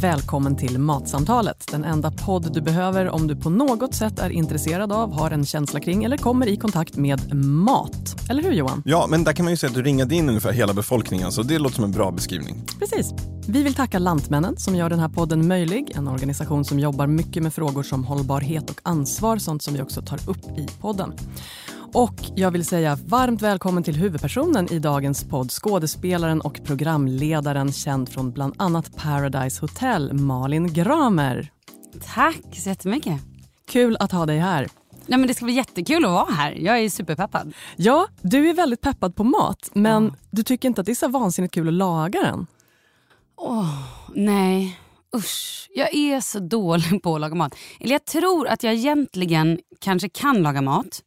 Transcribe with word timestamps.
Välkommen 0.00 0.56
till 0.56 0.78
Matsamtalet. 0.78 1.66
Den 1.70 1.84
enda 1.84 2.10
podd 2.10 2.54
du 2.54 2.60
behöver 2.60 3.08
om 3.08 3.26
du 3.26 3.36
på 3.36 3.50
något 3.50 3.94
sätt 3.94 4.18
är 4.18 4.30
intresserad 4.30 4.92
av, 4.92 5.12
har 5.12 5.30
en 5.30 5.46
känsla 5.46 5.80
kring 5.80 6.04
eller 6.04 6.16
kommer 6.16 6.46
i 6.46 6.56
kontakt 6.56 6.96
med 6.96 7.34
mat. 7.34 8.16
Eller 8.30 8.42
hur 8.42 8.52
Johan? 8.52 8.82
Ja, 8.84 9.06
men 9.10 9.24
där 9.24 9.32
kan 9.32 9.44
man 9.44 9.52
ju 9.52 9.56
säga 9.56 9.70
att 9.70 9.76
du 9.76 9.82
ringade 9.82 10.14
in 10.14 10.28
ungefär 10.28 10.52
hela 10.52 10.74
befolkningen, 10.74 11.32
så 11.32 11.42
det 11.42 11.58
låter 11.58 11.74
som 11.74 11.84
en 11.84 11.92
bra 11.92 12.10
beskrivning. 12.10 12.62
Precis. 12.78 13.14
Vi 13.48 13.62
vill 13.62 13.74
tacka 13.74 13.98
Lantmännen 13.98 14.56
som 14.56 14.76
gör 14.76 14.90
den 14.90 14.98
här 14.98 15.08
podden 15.08 15.48
möjlig. 15.48 15.92
En 15.94 16.08
organisation 16.08 16.64
som 16.64 16.78
jobbar 16.78 17.06
mycket 17.06 17.42
med 17.42 17.54
frågor 17.54 17.82
som 17.82 18.04
hållbarhet 18.04 18.70
och 18.70 18.80
ansvar, 18.82 19.38
sånt 19.38 19.62
som 19.62 19.74
vi 19.74 19.82
också 19.82 20.02
tar 20.02 20.30
upp 20.30 20.58
i 20.58 20.68
podden. 20.80 21.12
Och 21.96 22.20
jag 22.34 22.50
vill 22.50 22.64
säga 22.64 22.98
varmt 23.06 23.42
välkommen 23.42 23.82
till 23.82 23.96
huvudpersonen 23.96 24.72
i 24.72 24.78
dagens 24.78 25.24
podd, 25.24 25.50
skådespelaren 25.50 26.40
och 26.40 26.60
programledaren 26.64 27.72
känd 27.72 28.08
från 28.08 28.32
bland 28.32 28.54
annat 28.58 28.96
Paradise 28.96 29.60
Hotel, 29.60 30.12
Malin 30.12 30.72
Gramer. 30.72 31.52
Tack 32.14 32.42
så 32.52 32.68
jättemycket. 32.68 33.20
Kul 33.66 33.96
att 34.00 34.12
ha 34.12 34.26
dig 34.26 34.38
här. 34.38 34.68
Nej, 35.06 35.18
men 35.18 35.26
det 35.28 35.34
ska 35.34 35.44
bli 35.44 35.54
jättekul 35.54 36.04
att 36.04 36.10
vara 36.10 36.32
här. 36.32 36.52
Jag 36.52 36.78
är 36.78 36.90
superpeppad. 36.90 37.54
Ja, 37.76 38.06
du 38.22 38.50
är 38.50 38.54
väldigt 38.54 38.80
peppad 38.80 39.16
på 39.16 39.24
mat, 39.24 39.70
men 39.72 40.04
ja. 40.04 40.14
du 40.30 40.42
tycker 40.42 40.68
inte 40.68 40.80
att 40.80 40.86
det 40.86 40.92
är 40.92 40.94
så 40.94 41.08
vansinnigt 41.08 41.54
kul 41.54 41.68
att 41.68 41.74
laga 41.74 42.22
den? 42.22 42.46
Åh, 43.36 43.60
oh, 43.60 43.82
nej. 44.14 44.80
Usch, 45.16 45.68
jag 45.74 45.94
är 45.94 46.20
så 46.20 46.38
dålig 46.48 47.02
på 47.02 47.14
att 47.14 47.20
laga 47.20 47.34
mat. 47.34 47.54
Eller 47.80 47.92
jag 47.92 48.04
tror 48.04 48.48
att 48.48 48.62
jag 48.62 48.74
egentligen 48.74 49.60
kanske 49.80 50.08
kan 50.08 50.42
laga 50.42 50.62
mat. 50.62 51.02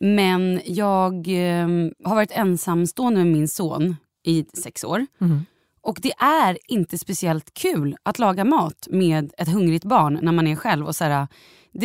Men 0.00 0.60
jag 0.64 1.28
eh, 1.28 1.68
har 2.04 2.14
varit 2.14 2.32
ensamstående 2.32 3.24
med 3.24 3.32
min 3.32 3.48
son 3.48 3.96
i 4.24 4.44
sex 4.54 4.84
år. 4.84 5.06
Mm. 5.20 5.46
Och 5.82 5.98
det 6.02 6.12
är 6.18 6.58
inte 6.68 6.98
speciellt 6.98 7.54
kul 7.54 7.96
att 8.02 8.18
laga 8.18 8.44
mat 8.44 8.88
med 8.90 9.32
ett 9.38 9.48
hungrigt 9.48 9.84
barn 9.84 10.18
när 10.22 10.32
man 10.32 10.46
är 10.46 10.56
själv 10.56 10.86
och 10.86 10.96
så 10.96 11.04
det 11.04 11.28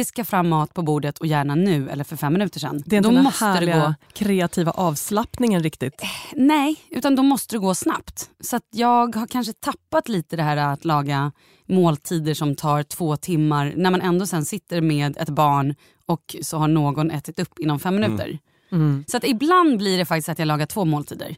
ska 0.06 0.26
fram 0.26 0.50
mat 0.50 0.74
på 0.74 0.82
bordet 0.82 1.18
och 1.18 1.26
gärna 1.26 1.56
nu 1.56 1.90
eller 1.90 2.04
för 2.04 2.16
fem 2.16 2.34
minuter 2.34 2.60
sedan. 2.60 2.84
Det 2.86 2.96
är 2.96 2.98
inte 2.98 3.10
då 3.10 3.16
den 3.16 3.24
måste 3.24 3.46
härliga 3.46 3.80
gå... 3.88 3.94
kreativa 4.14 4.72
avslappningen 4.72 5.64
riktigt. 5.64 6.02
Eh, 6.02 6.08
nej, 6.36 6.76
utan 6.90 7.16
då 7.16 7.24
måste 7.24 7.56
det 7.56 7.60
gå 7.60 7.76
snabbt. 7.76 8.30
Så 8.40 8.60
jag 8.72 9.16
har 9.16 9.28
kanske 9.28 9.54
tappat 9.54 10.10
lite 10.10 10.36
det 10.36 10.44
här 10.44 10.58
att 10.58 10.86
laga 10.86 11.32
måltider 11.66 12.34
som 12.34 12.56
tar 12.56 12.84
två 12.84 13.18
timmar 13.18 13.74
när 13.76 13.92
man 13.92 14.02
ändå 14.02 14.26
sen 14.26 14.46
sitter 14.46 14.82
med 14.82 15.18
ett 15.18 15.30
barn 15.30 15.76
och 16.06 16.36
så 16.42 16.58
har 16.58 16.68
någon 16.68 17.12
ätit 17.12 17.40
upp 17.40 17.60
inom 17.60 17.80
fem 17.80 17.96
mm. 17.96 18.02
minuter. 18.02 18.28
Mm. 18.28 18.40
Mm. 18.72 19.06
Så 19.08 19.18
att 19.18 19.24
ibland 19.24 19.78
blir 19.78 19.98
det 19.98 20.06
faktiskt 20.06 20.30
att 20.30 20.40
jag 20.40 20.46
lagar 20.46 20.66
två 20.66 20.86
måltider. 20.86 21.36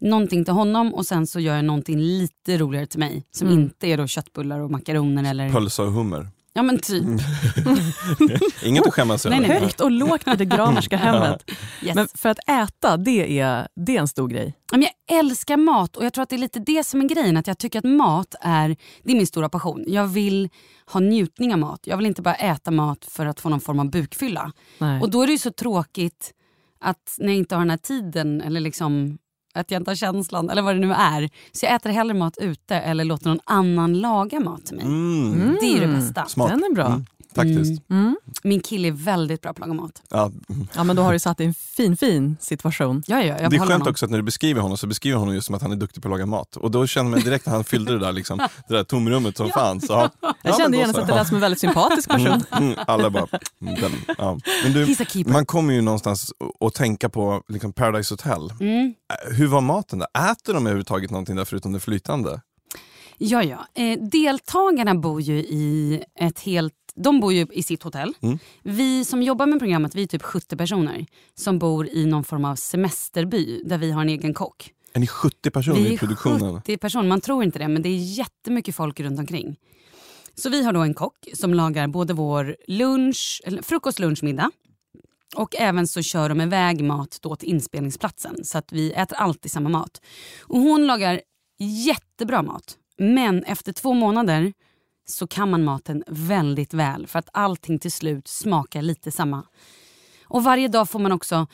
Någonting 0.00 0.44
till 0.44 0.54
honom 0.54 0.94
och 0.94 1.06
sen 1.06 1.26
så 1.26 1.40
gör 1.40 1.56
jag 1.56 1.64
någonting 1.64 1.98
lite 1.98 2.58
roligare 2.58 2.86
till 2.86 2.98
mig. 2.98 3.24
Som 3.30 3.48
mm. 3.48 3.60
inte 3.60 3.86
är 3.86 3.96
då 3.96 4.06
köttbullar 4.06 4.60
och 4.60 4.70
makaroner 4.70 5.30
eller... 5.30 5.52
Pölsa 5.52 5.82
och 5.82 5.92
hummer. 5.92 6.28
Ja 6.52 6.62
men 6.62 6.78
typ. 6.78 7.04
Inget 8.64 8.86
att 8.86 8.94
skämmas 8.94 9.26
över. 9.26 9.36
Högt 9.36 9.80
och 9.80 9.90
lågt 9.90 10.28
i 10.28 10.36
det 10.36 10.44
gramerska 10.44 10.96
hemmet. 10.96 11.50
Yes. 11.82 11.94
Men 11.94 12.08
för 12.14 12.28
att 12.28 12.38
äta, 12.48 12.96
det 12.96 13.40
är, 13.40 13.68
det 13.86 13.96
är 13.96 14.00
en 14.00 14.08
stor 14.08 14.28
grej. 14.28 14.54
Jag 14.72 15.18
älskar 15.18 15.56
mat 15.56 15.96
och 15.96 16.04
jag 16.04 16.12
tror 16.12 16.22
att 16.22 16.28
det 16.28 16.36
är 16.36 16.38
lite 16.38 16.58
det 16.58 16.84
som 16.84 17.00
är 17.00 17.08
grejen. 17.08 17.36
Att 17.36 17.46
jag 17.46 17.58
tycker 17.58 17.78
att 17.78 17.84
mat 17.84 18.34
är, 18.40 18.76
det 19.02 19.12
är 19.12 19.16
min 19.16 19.26
stora 19.26 19.48
passion. 19.48 19.84
Jag 19.86 20.06
vill 20.06 20.48
ha 20.92 21.00
njutning 21.00 21.52
av 21.52 21.58
mat. 21.58 21.80
Jag 21.84 21.96
vill 21.96 22.06
inte 22.06 22.22
bara 22.22 22.34
äta 22.34 22.70
mat 22.70 23.04
för 23.04 23.26
att 23.26 23.40
få 23.40 23.48
någon 23.48 23.60
form 23.60 23.78
av 23.78 23.90
bukfylla. 23.90 24.52
Nej. 24.78 25.00
Och 25.00 25.10
då 25.10 25.22
är 25.22 25.26
det 25.26 25.32
ju 25.32 25.38
så 25.38 25.50
tråkigt 25.50 26.32
att 26.80 27.14
när 27.18 27.26
jag 27.26 27.36
inte 27.36 27.54
har 27.54 27.60
den 27.60 27.70
här 27.70 27.76
tiden 27.76 28.40
eller 28.40 28.60
liksom 28.60 29.18
att 29.54 29.70
jag 29.70 29.80
inte 29.80 29.90
har 29.90 29.96
känslan 29.96 30.50
eller 30.50 30.62
vad 30.62 30.74
det 30.74 30.80
nu 30.80 30.92
är. 30.92 31.30
Så 31.52 31.66
jag 31.66 31.74
äter 31.74 31.90
hellre 31.90 32.14
mat 32.14 32.38
ute 32.38 32.76
eller 32.76 33.04
låter 33.04 33.28
någon 33.28 33.40
annan 33.44 33.98
laga 34.00 34.40
mat 34.40 34.66
till 34.66 34.76
mig. 34.76 34.84
Mm. 34.84 35.56
Det 35.60 35.76
är 35.76 35.80
det 35.80 35.94
bästa. 35.94 36.24
Smart. 36.24 36.50
Den 36.50 36.64
är 36.64 36.74
bra. 36.74 36.86
Mm. 36.86 37.06
Faktiskt. 37.42 37.82
Mm. 37.90 38.02
mm. 38.02 38.16
Min 38.42 38.60
kille 38.60 38.88
är 38.88 38.92
väldigt 38.92 39.42
bra 39.42 39.52
på 39.52 39.62
att 39.62 39.68
laga 39.68 39.80
mat. 39.80 40.02
Ja. 40.10 40.30
ja 40.74 40.84
men 40.84 40.96
då 40.96 41.02
har 41.02 41.12
du 41.12 41.18
satt 41.18 41.40
i 41.40 41.44
en 41.44 41.54
fin 41.54 41.96
fin 41.96 42.36
situation. 42.40 43.02
Ja, 43.06 43.22
ja, 43.22 43.34
det 43.34 43.44
är 43.44 43.50
skönt 43.58 43.72
honom. 43.72 43.88
också 43.88 44.04
att 44.04 44.10
när 44.10 44.18
du 44.18 44.22
beskriver 44.22 44.60
honom 44.60 44.76
så 44.76 44.86
beskriver 44.86 45.18
honom 45.18 45.34
just 45.34 45.46
som 45.46 45.54
att 45.54 45.62
han 45.62 45.72
är 45.72 45.76
duktig 45.76 46.02
på 46.02 46.08
att 46.08 46.10
laga 46.10 46.26
mat. 46.26 46.56
Och 46.56 46.70
då 46.70 46.86
känner 46.86 47.10
man 47.10 47.20
direkt 47.20 47.46
när 47.46 47.52
han 47.52 47.64
fyllde 47.64 47.92
det 47.92 47.98
där, 47.98 48.12
liksom, 48.12 48.38
det 48.68 48.74
där 48.74 48.84
tomrummet 48.84 49.36
som 49.36 49.46
ja. 49.46 49.52
fanns. 49.52 49.86
Så, 49.86 50.10
ja, 50.20 50.34
jag 50.42 50.56
kände 50.56 50.76
genast 50.76 50.98
att 50.98 51.06
det 51.06 51.14
lät 51.14 51.28
som 51.28 51.34
en 51.34 51.40
väldigt 51.40 51.60
sympatisk 51.60 52.08
person. 52.08 52.26
Mm, 52.26 52.64
mm, 52.72 52.78
alla 52.86 53.10
bara, 53.10 53.26
den, 53.58 53.92
ja. 54.18 54.38
Men 54.62 54.72
du, 54.72 54.94
man 55.26 55.46
kommer 55.46 55.74
ju 55.74 55.80
någonstans 55.80 56.32
att 56.60 56.74
tänka 56.74 57.08
på 57.08 57.42
liksom 57.48 57.72
Paradise 57.72 58.14
Hotel. 58.14 58.52
Mm. 58.60 58.86
Äh, 58.86 59.36
hur 59.36 59.46
var 59.46 59.60
maten 59.60 59.98
där? 59.98 60.30
Äter 60.32 60.54
de 60.54 60.66
överhuvudtaget 60.66 61.10
någonting 61.10 61.36
där 61.36 61.44
förutom 61.44 61.72
det 61.72 61.80
flytande? 61.80 62.40
Ja, 63.18 63.42
ja. 63.42 63.66
Eh, 63.74 63.98
deltagarna 63.98 64.94
bor 64.94 65.20
ju 65.20 65.38
i 65.38 66.02
ett 66.14 66.40
helt 66.40 66.74
de 67.00 67.20
bor 67.20 67.32
ju 67.32 67.46
i 67.52 67.62
sitt 67.62 67.82
hotell. 67.82 68.14
Mm. 68.20 68.38
Vi 68.62 69.04
som 69.04 69.22
jobbar 69.22 69.46
med 69.46 69.58
programmet 69.58 69.94
vi 69.94 70.02
är 70.02 70.06
typ 70.06 70.22
70 70.22 70.56
personer 70.56 71.06
som 71.34 71.58
bor 71.58 71.88
i 71.88 72.06
någon 72.06 72.24
form 72.24 72.44
av 72.44 72.56
semesterby 72.56 73.62
där 73.64 73.78
vi 73.78 73.90
har 73.90 74.02
en 74.02 74.08
egen 74.08 74.34
kock. 74.34 74.72
Är 74.92 75.00
ni 75.00 75.06
70 75.06 75.50
personer 75.50 75.92
i 75.92 75.98
produktionen? 75.98 76.54
70 76.54 76.76
personer, 76.76 77.08
man 77.08 77.20
tror 77.20 77.44
inte 77.44 77.58
det 77.58 77.68
men 77.68 77.82
det 77.82 77.88
är 77.88 78.18
jättemycket 78.18 78.74
folk 78.74 79.00
runt 79.00 79.18
omkring. 79.18 79.56
Så 80.34 80.50
vi 80.50 80.64
har 80.64 80.72
då 80.72 80.80
en 80.80 80.94
kock 80.94 81.28
som 81.34 81.54
lagar 81.54 81.88
både 81.88 82.14
vår 82.14 82.56
lunch, 82.66 83.42
frukost, 83.62 83.98
lunch, 83.98 84.22
middag. 84.22 84.50
Och 85.36 85.56
även 85.56 85.86
så 85.86 86.02
kör 86.02 86.28
de 86.28 86.40
iväg 86.40 86.84
mat 86.84 87.18
då 87.22 87.36
till 87.36 87.48
inspelningsplatsen 87.48 88.44
så 88.44 88.58
att 88.58 88.72
vi 88.72 88.92
äter 88.92 89.16
alltid 89.18 89.52
samma 89.52 89.68
mat. 89.68 90.00
Och 90.40 90.60
hon 90.60 90.86
lagar 90.86 91.20
jättebra 91.58 92.42
mat. 92.42 92.76
Men 92.98 93.44
efter 93.44 93.72
två 93.72 93.94
månader 93.94 94.52
så 95.06 95.26
kan 95.26 95.50
man 95.50 95.64
maten 95.64 96.04
väldigt 96.06 96.74
väl 96.74 97.06
för 97.06 97.18
att 97.18 97.28
allting 97.32 97.78
till 97.78 97.92
slut 97.92 98.28
smakar 98.28 98.82
lite 98.82 99.10
samma. 99.10 99.44
Och 100.24 100.44
varje 100.44 100.68
dag 100.68 100.90
får 100.90 100.98
man 100.98 101.12
också, 101.12 101.46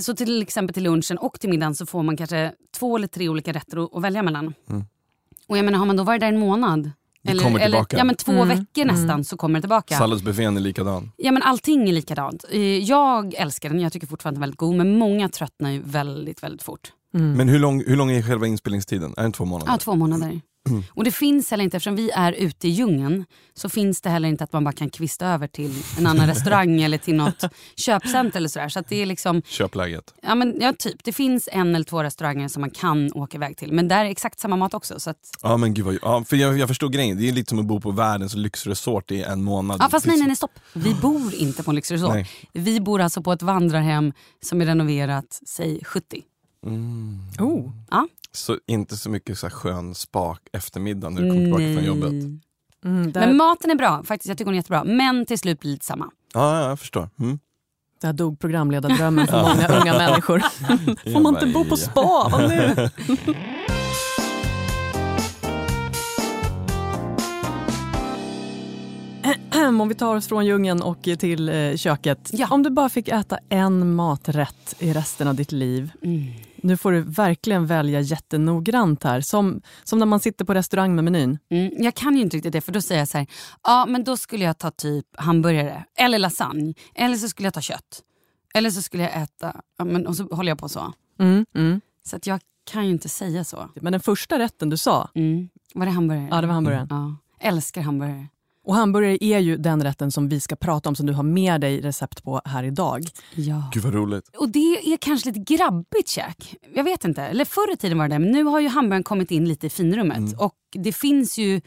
så 0.00 0.14
till 0.14 0.42
exempel 0.42 0.74
till 0.74 0.82
lunchen 0.82 1.18
och 1.18 1.40
till 1.40 1.50
middagen 1.50 1.74
så 1.74 1.86
får 1.86 2.02
man 2.02 2.16
kanske 2.16 2.52
två 2.78 2.96
eller 2.96 3.06
tre 3.06 3.28
olika 3.28 3.52
rätter 3.52 3.96
att, 3.96 4.02
välja 4.02 4.22
mellan. 4.22 4.54
Mm. 4.70 4.84
Och 5.48 5.58
jag 5.58 5.64
menar 5.64 5.78
har 5.78 5.86
man 5.86 5.96
då 5.96 6.04
varit 6.04 6.20
där 6.20 6.28
en 6.28 6.38
månad 6.38 6.90
eller, 7.24 7.42
kommer 7.42 7.60
eller 7.60 7.86
ja, 7.90 8.04
men 8.04 8.16
två 8.16 8.32
mm. 8.32 8.48
veckor 8.48 8.84
nästan 8.84 9.10
mm. 9.10 9.24
så 9.24 9.36
kommer 9.36 9.58
det 9.58 9.62
tillbaka. 9.62 9.98
Salladsbuffén 9.98 10.56
är 10.56 10.60
likadan. 10.60 11.12
Ja 11.16 11.32
men 11.32 11.42
allting 11.42 11.88
är 11.88 11.92
likadant. 11.92 12.44
Eh, 12.50 12.60
jag 12.78 13.34
älskar 13.34 13.68
den, 13.68 13.80
jag 13.80 13.92
tycker 13.92 14.06
fortfarande 14.06 14.36
den 14.36 14.42
är 14.42 14.46
väldigt 14.46 14.58
god 14.58 14.76
men 14.76 14.98
många 14.98 15.28
tröttnar 15.28 15.70
ju 15.70 15.82
väldigt 15.82 16.42
väldigt 16.42 16.62
fort. 16.62 16.92
Mm. 17.14 17.32
Men 17.32 17.48
hur 17.48 17.58
lång, 17.58 17.84
hur 17.86 17.96
lång 17.96 18.10
är 18.10 18.22
själva 18.22 18.46
inspelningstiden? 18.46 19.14
Är 19.16 19.22
den 19.22 19.32
två 19.32 19.44
månader? 19.44 19.72
Ja 19.72 19.78
två 19.78 19.94
månader. 19.94 20.40
Mm. 20.70 20.82
Och 20.90 21.04
det 21.04 21.10
finns 21.10 21.50
heller 21.50 21.64
inte, 21.64 21.76
eftersom 21.76 21.96
vi 21.96 22.10
är 22.10 22.32
ute 22.32 22.68
i 22.68 22.70
djungeln, 22.70 23.24
så 23.54 23.68
finns 23.68 24.00
det 24.00 24.10
heller 24.10 24.28
inte 24.28 24.44
att 24.44 24.52
man 24.52 24.64
bara 24.64 24.72
kan 24.72 24.90
kvista 24.90 25.26
över 25.26 25.46
till 25.46 25.82
en 25.98 26.06
annan 26.06 26.26
restaurang 26.34 26.82
eller 26.82 26.98
till 26.98 27.14
något 27.14 27.44
köpcenter 27.76 28.36
eller 28.38 28.48
sådär. 28.48 28.68
Så 28.68 28.78
att 28.78 28.88
det 28.88 29.02
är 29.02 29.06
liksom... 29.06 29.42
Köpläget? 29.42 30.14
Ja, 30.22 30.34
men, 30.34 30.56
ja, 30.60 30.72
typ. 30.78 31.04
Det 31.04 31.12
finns 31.12 31.48
en 31.52 31.74
eller 31.74 31.84
två 31.84 32.02
restauranger 32.02 32.48
som 32.48 32.60
man 32.60 32.70
kan 32.70 33.12
åka 33.12 33.36
iväg 33.36 33.56
till. 33.56 33.72
Men 33.72 33.88
där 33.88 34.04
är 34.04 34.10
exakt 34.10 34.40
samma 34.40 34.56
mat 34.56 34.74
också. 34.74 35.00
Så 35.00 35.10
att... 35.10 35.30
Ja 35.42 35.56
men 35.56 35.74
gud 35.74 35.84
vad, 35.84 35.98
ja, 36.02 36.24
för 36.24 36.36
jag, 36.36 36.58
jag 36.58 36.68
förstår 36.68 36.88
grejen, 36.88 37.18
det 37.18 37.28
är 37.28 37.32
lite 37.32 37.48
som 37.48 37.58
att 37.58 37.66
bo 37.66 37.80
på 37.80 37.90
världens 37.90 38.34
lyxresort 38.34 39.10
i 39.10 39.22
en 39.22 39.42
månad. 39.42 39.76
Ja 39.80 39.88
fast 39.88 40.06
nej 40.06 40.16
nej, 40.16 40.26
nej 40.26 40.36
stopp. 40.36 40.58
Vi 40.72 40.94
bor 41.02 41.34
inte 41.34 41.62
på 41.62 41.70
en 41.70 41.74
lyxresort. 41.74 42.14
Nej. 42.14 42.28
Vi 42.52 42.80
bor 42.80 43.00
alltså 43.00 43.22
på 43.22 43.32
ett 43.32 43.42
vandrarhem 43.42 44.12
som 44.42 44.60
är 44.60 44.66
renoverat, 44.66 45.40
säg 45.46 45.84
70. 45.84 46.22
Mm. 46.66 47.18
Oh. 47.38 47.70
Ja. 47.90 48.08
Så 48.34 48.58
inte 48.66 48.96
så 48.96 49.10
mycket 49.10 49.38
så 49.38 49.46
här 49.46 49.54
skön 49.54 49.94
spak 49.94 50.40
eftermiddag 50.52 51.10
när 51.10 51.22
du 51.22 51.28
kommer 51.28 51.42
tillbaka 51.42 51.74
från 51.74 51.84
jobbet? 51.84 52.42
Mm, 52.84 53.12
där... 53.12 53.20
Men 53.26 53.36
maten 53.36 53.70
är 53.70 53.74
bra, 53.74 54.02
faktiskt. 54.04 54.28
Jag 54.28 54.38
tycker 54.38 54.46
hon 54.46 54.54
är 54.54 54.58
jättebra. 54.58 54.84
Men 54.84 55.26
till 55.26 55.38
slut 55.38 55.60
blir 55.60 55.70
det 55.70 55.74
lite 55.74 55.84
samma. 55.84 56.10
Ja, 56.34 56.60
ja 56.60 56.68
jag 56.68 56.78
förstår. 56.78 57.10
Mm. 57.20 57.38
Där 58.00 58.12
dog 58.12 58.40
programledardrömmen 58.40 59.26
för 59.26 59.42
många 59.42 59.68
unga 59.68 59.92
människor. 59.92 60.38
Får 61.12 61.20
man 61.20 61.34
inte 61.34 61.46
bo 61.46 61.64
på 61.64 61.76
spa? 61.76 62.28
Vad 62.32 62.48
nu? 62.48 62.90
Om 69.80 69.88
vi 69.88 69.94
tar 69.94 70.16
oss 70.16 70.28
från 70.28 70.46
djungeln 70.46 70.82
och 70.82 71.02
till 71.02 71.48
eh, 71.48 71.76
köket. 71.76 72.30
Ja. 72.32 72.46
Om 72.50 72.62
du 72.62 72.70
bara 72.70 72.88
fick 72.88 73.08
äta 73.08 73.38
en 73.48 73.94
maträtt 73.94 74.74
i 74.78 74.92
resten 74.92 75.28
av 75.28 75.34
ditt 75.34 75.52
liv, 75.52 75.92
mm 76.02 76.32
nu 76.62 76.76
får 76.76 76.92
du 76.92 77.00
verkligen 77.02 77.66
välja 77.66 78.00
jättenoggrant 78.00 79.04
här. 79.04 79.20
Som, 79.20 79.62
som 79.84 79.98
när 79.98 80.06
man 80.06 80.20
sitter 80.20 80.44
på 80.44 80.54
restaurang 80.54 80.94
med 80.94 81.04
menyn. 81.04 81.38
Mm, 81.50 81.72
jag 81.78 81.94
kan 81.94 82.16
ju 82.16 82.22
inte 82.22 82.36
riktigt 82.36 82.52
det 82.52 82.60
för 82.60 82.72
då 82.72 82.80
säger 82.80 83.00
jag 83.00 83.08
så 83.08 83.18
här, 83.18 83.26
ja 83.62 83.86
men 83.88 84.04
då 84.04 84.16
skulle 84.16 84.44
jag 84.44 84.58
ta 84.58 84.70
typ 84.70 85.06
hamburgare 85.16 85.84
eller 85.98 86.18
lasagne. 86.18 86.74
Eller 86.94 87.16
så 87.16 87.28
skulle 87.28 87.46
jag 87.46 87.54
ta 87.54 87.60
kött. 87.60 88.02
Eller 88.54 88.70
så 88.70 88.82
skulle 88.82 89.02
jag 89.02 89.22
äta, 89.22 89.60
ja, 89.78 89.84
men, 89.84 90.06
och 90.06 90.16
så 90.16 90.24
håller 90.24 90.50
jag 90.50 90.58
på 90.58 90.68
så. 90.68 90.92
Mm, 91.18 91.46
mm. 91.54 91.80
Så 92.04 92.16
att 92.16 92.26
jag 92.26 92.40
kan 92.64 92.84
ju 92.84 92.90
inte 92.90 93.08
säga 93.08 93.44
så. 93.44 93.70
Men 93.74 93.92
den 93.92 94.00
första 94.00 94.38
rätten 94.38 94.70
du 94.70 94.76
sa? 94.76 95.10
Mm. 95.14 95.48
Var 95.74 95.86
det 95.86 95.92
hamburgare? 95.92 96.28
Ja 96.30 96.40
det 96.40 96.46
var 96.46 96.54
hamburgaren. 96.54 96.86
Ja. 96.90 97.16
Älskar 97.48 97.82
hamburgare. 97.82 98.28
Och 98.64 98.74
hamburgare 98.74 99.24
är 99.24 99.38
ju 99.38 99.56
den 99.56 99.82
rätten 99.82 100.12
som 100.12 100.28
vi 100.28 100.40
ska 100.40 100.56
prata 100.56 100.88
om 100.88 100.96
som 100.96 101.06
du 101.06 101.12
har 101.12 101.22
med 101.22 101.60
dig 101.60 101.80
recept 101.80 102.24
på 102.24 102.40
här 102.44 102.64
idag. 102.64 103.04
Ja. 103.34 103.70
Gud 103.72 103.82
vad 103.82 103.94
roligt. 103.94 104.36
Och 104.36 104.48
det 104.48 104.92
är 104.92 104.96
kanske 104.96 105.32
lite 105.32 105.54
grabbigt 105.54 106.08
käk. 106.08 106.54
Jag 106.74 106.84
vet 106.84 107.04
inte. 107.04 107.22
Eller 107.22 107.44
förr 107.44 107.72
i 107.72 107.76
tiden 107.76 107.98
var 107.98 108.08
det. 108.08 108.18
Men 108.18 108.30
nu 108.30 108.44
har 108.44 108.60
ju 108.60 108.68
hamburgaren 108.68 109.02
kommit 109.02 109.30
in 109.30 109.48
lite 109.48 109.66
i 109.66 109.70
finrummet. 109.70 110.18
Mm. 110.18 110.38
Och 110.38 110.54
det 110.72 110.92
finns 110.92 111.38
ju 111.38 111.60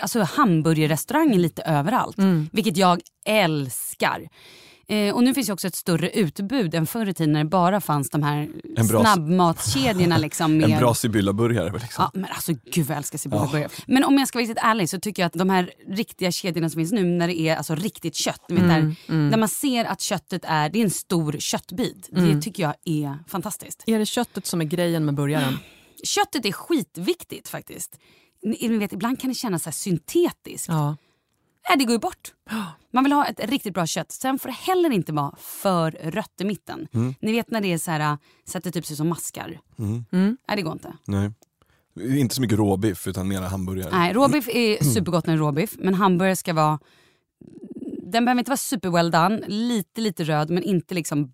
alltså, 0.00 0.20
hamburgerrestauranger 0.22 1.38
lite 1.38 1.62
överallt. 1.62 2.18
Mm. 2.18 2.48
Vilket 2.52 2.76
jag 2.76 3.00
älskar. 3.24 4.28
Eh, 4.88 5.14
och 5.14 5.24
nu 5.24 5.34
finns 5.34 5.48
ju 5.48 5.52
också 5.52 5.66
ett 5.66 5.74
större 5.74 6.10
utbud 6.10 6.74
än 6.74 6.86
förr 6.86 7.08
i 7.08 7.14
tiden 7.14 7.32
när 7.32 7.44
det 7.44 7.50
bara 7.50 7.80
fanns 7.80 8.10
de 8.10 8.22
här 8.22 8.48
snabbmatskedjorna. 8.86 10.18
Liksom 10.18 10.56
med... 10.58 10.70
En 10.70 10.78
bra 10.78 10.94
Sibylla-burgare. 10.94 11.72
Liksom. 11.72 11.88
Ja, 11.98 12.10
men 12.14 12.30
alltså 12.30 12.52
gud 12.52 12.86
vad 12.86 12.90
jag 12.90 12.98
älskar 12.98 13.18
Sibylla-burgare. 13.18 13.66
Oh. 13.66 13.72
Men 13.86 14.04
om 14.04 14.18
jag 14.18 14.28
ska 14.28 14.38
vara 14.38 14.42
riktigt 14.42 14.64
ärlig 14.64 14.90
så 14.90 15.00
tycker 15.00 15.22
jag 15.22 15.26
att 15.26 15.32
de 15.32 15.50
här 15.50 15.70
riktiga 15.88 16.32
kedjorna 16.32 16.70
som 16.70 16.78
finns 16.80 16.92
nu 16.92 17.04
när 17.04 17.28
det 17.28 17.40
är 17.40 17.56
alltså 17.56 17.74
riktigt 17.74 18.16
kött. 18.16 18.50
Mm, 18.50 18.68
där, 18.68 18.96
mm. 19.08 19.30
där 19.30 19.38
man 19.38 19.48
ser 19.48 19.84
att 19.84 20.00
köttet 20.00 20.44
är, 20.44 20.68
det 20.68 20.78
är 20.78 20.84
en 20.84 20.90
stor 20.90 21.32
köttbit. 21.38 22.08
Mm. 22.12 22.34
Det 22.34 22.42
tycker 22.42 22.62
jag 22.62 22.74
är 22.84 23.18
fantastiskt. 23.28 23.82
Är 23.86 23.98
det 23.98 24.06
köttet 24.06 24.46
som 24.46 24.60
är 24.60 24.64
grejen 24.64 25.04
med 25.04 25.14
burgaren? 25.14 25.58
Köttet 26.04 26.46
är 26.46 26.52
skitviktigt 26.52 27.48
faktiskt. 27.48 27.98
Ni 28.42 28.78
vet, 28.78 28.92
ibland 28.92 29.20
kan 29.20 29.30
det 29.30 29.34
kännas 29.34 29.62
så 29.62 29.72
syntetiskt. 29.72 30.68
Ja. 30.68 30.96
Nej, 31.68 31.78
det 31.78 31.84
går 31.84 31.92
ju 31.92 31.98
bort. 31.98 32.32
Man 32.90 33.04
vill 33.04 33.12
ha 33.12 33.26
ett 33.26 33.50
riktigt 33.50 33.74
bra 33.74 33.86
kött. 33.86 34.12
Sen 34.12 34.38
får 34.38 34.48
det 34.48 34.54
heller 34.54 34.90
inte 34.90 35.12
vara 35.12 35.34
för 35.38 35.90
rött 35.90 36.40
i 36.40 36.44
mitten. 36.44 36.88
Mm. 36.92 37.14
Ni 37.20 37.32
vet 37.32 37.50
när 37.50 37.60
det 37.60 37.72
är 37.72 37.78
så 37.78 37.90
här, 37.90 38.18
så 38.44 38.58
att 38.58 38.64
det 38.64 38.70
typ 38.70 38.86
ser 38.86 38.94
ut 38.94 38.98
som 38.98 39.08
maskar. 39.08 39.60
Mm. 39.78 40.04
Mm. 40.12 40.36
Nej, 40.48 40.56
det 40.56 40.62
går 40.62 40.72
inte. 40.72 40.92
Nej. 41.04 41.30
Inte 42.20 42.34
så 42.34 42.40
mycket 42.40 42.58
råbiff 42.58 43.06
utan 43.06 43.28
mera 43.28 43.48
hamburgare. 43.48 43.90
Nej, 43.92 44.12
råbiff 44.12 44.48
är 44.48 44.84
supergott 44.84 45.26
när 45.26 45.34
det 45.34 45.38
är 45.38 45.40
råbiff. 45.40 45.74
Men 45.78 45.94
hamburgare 45.94 46.36
ska 46.36 46.52
vara... 46.52 46.78
Den 48.02 48.24
behöver 48.24 48.38
inte 48.38 48.50
vara 48.50 48.56
super 48.56 48.90
well 48.90 49.10
done. 49.10 49.42
Lite, 49.46 50.00
lite 50.00 50.24
röd 50.24 50.50
men 50.50 50.62
inte 50.62 50.94
liksom 50.94 51.32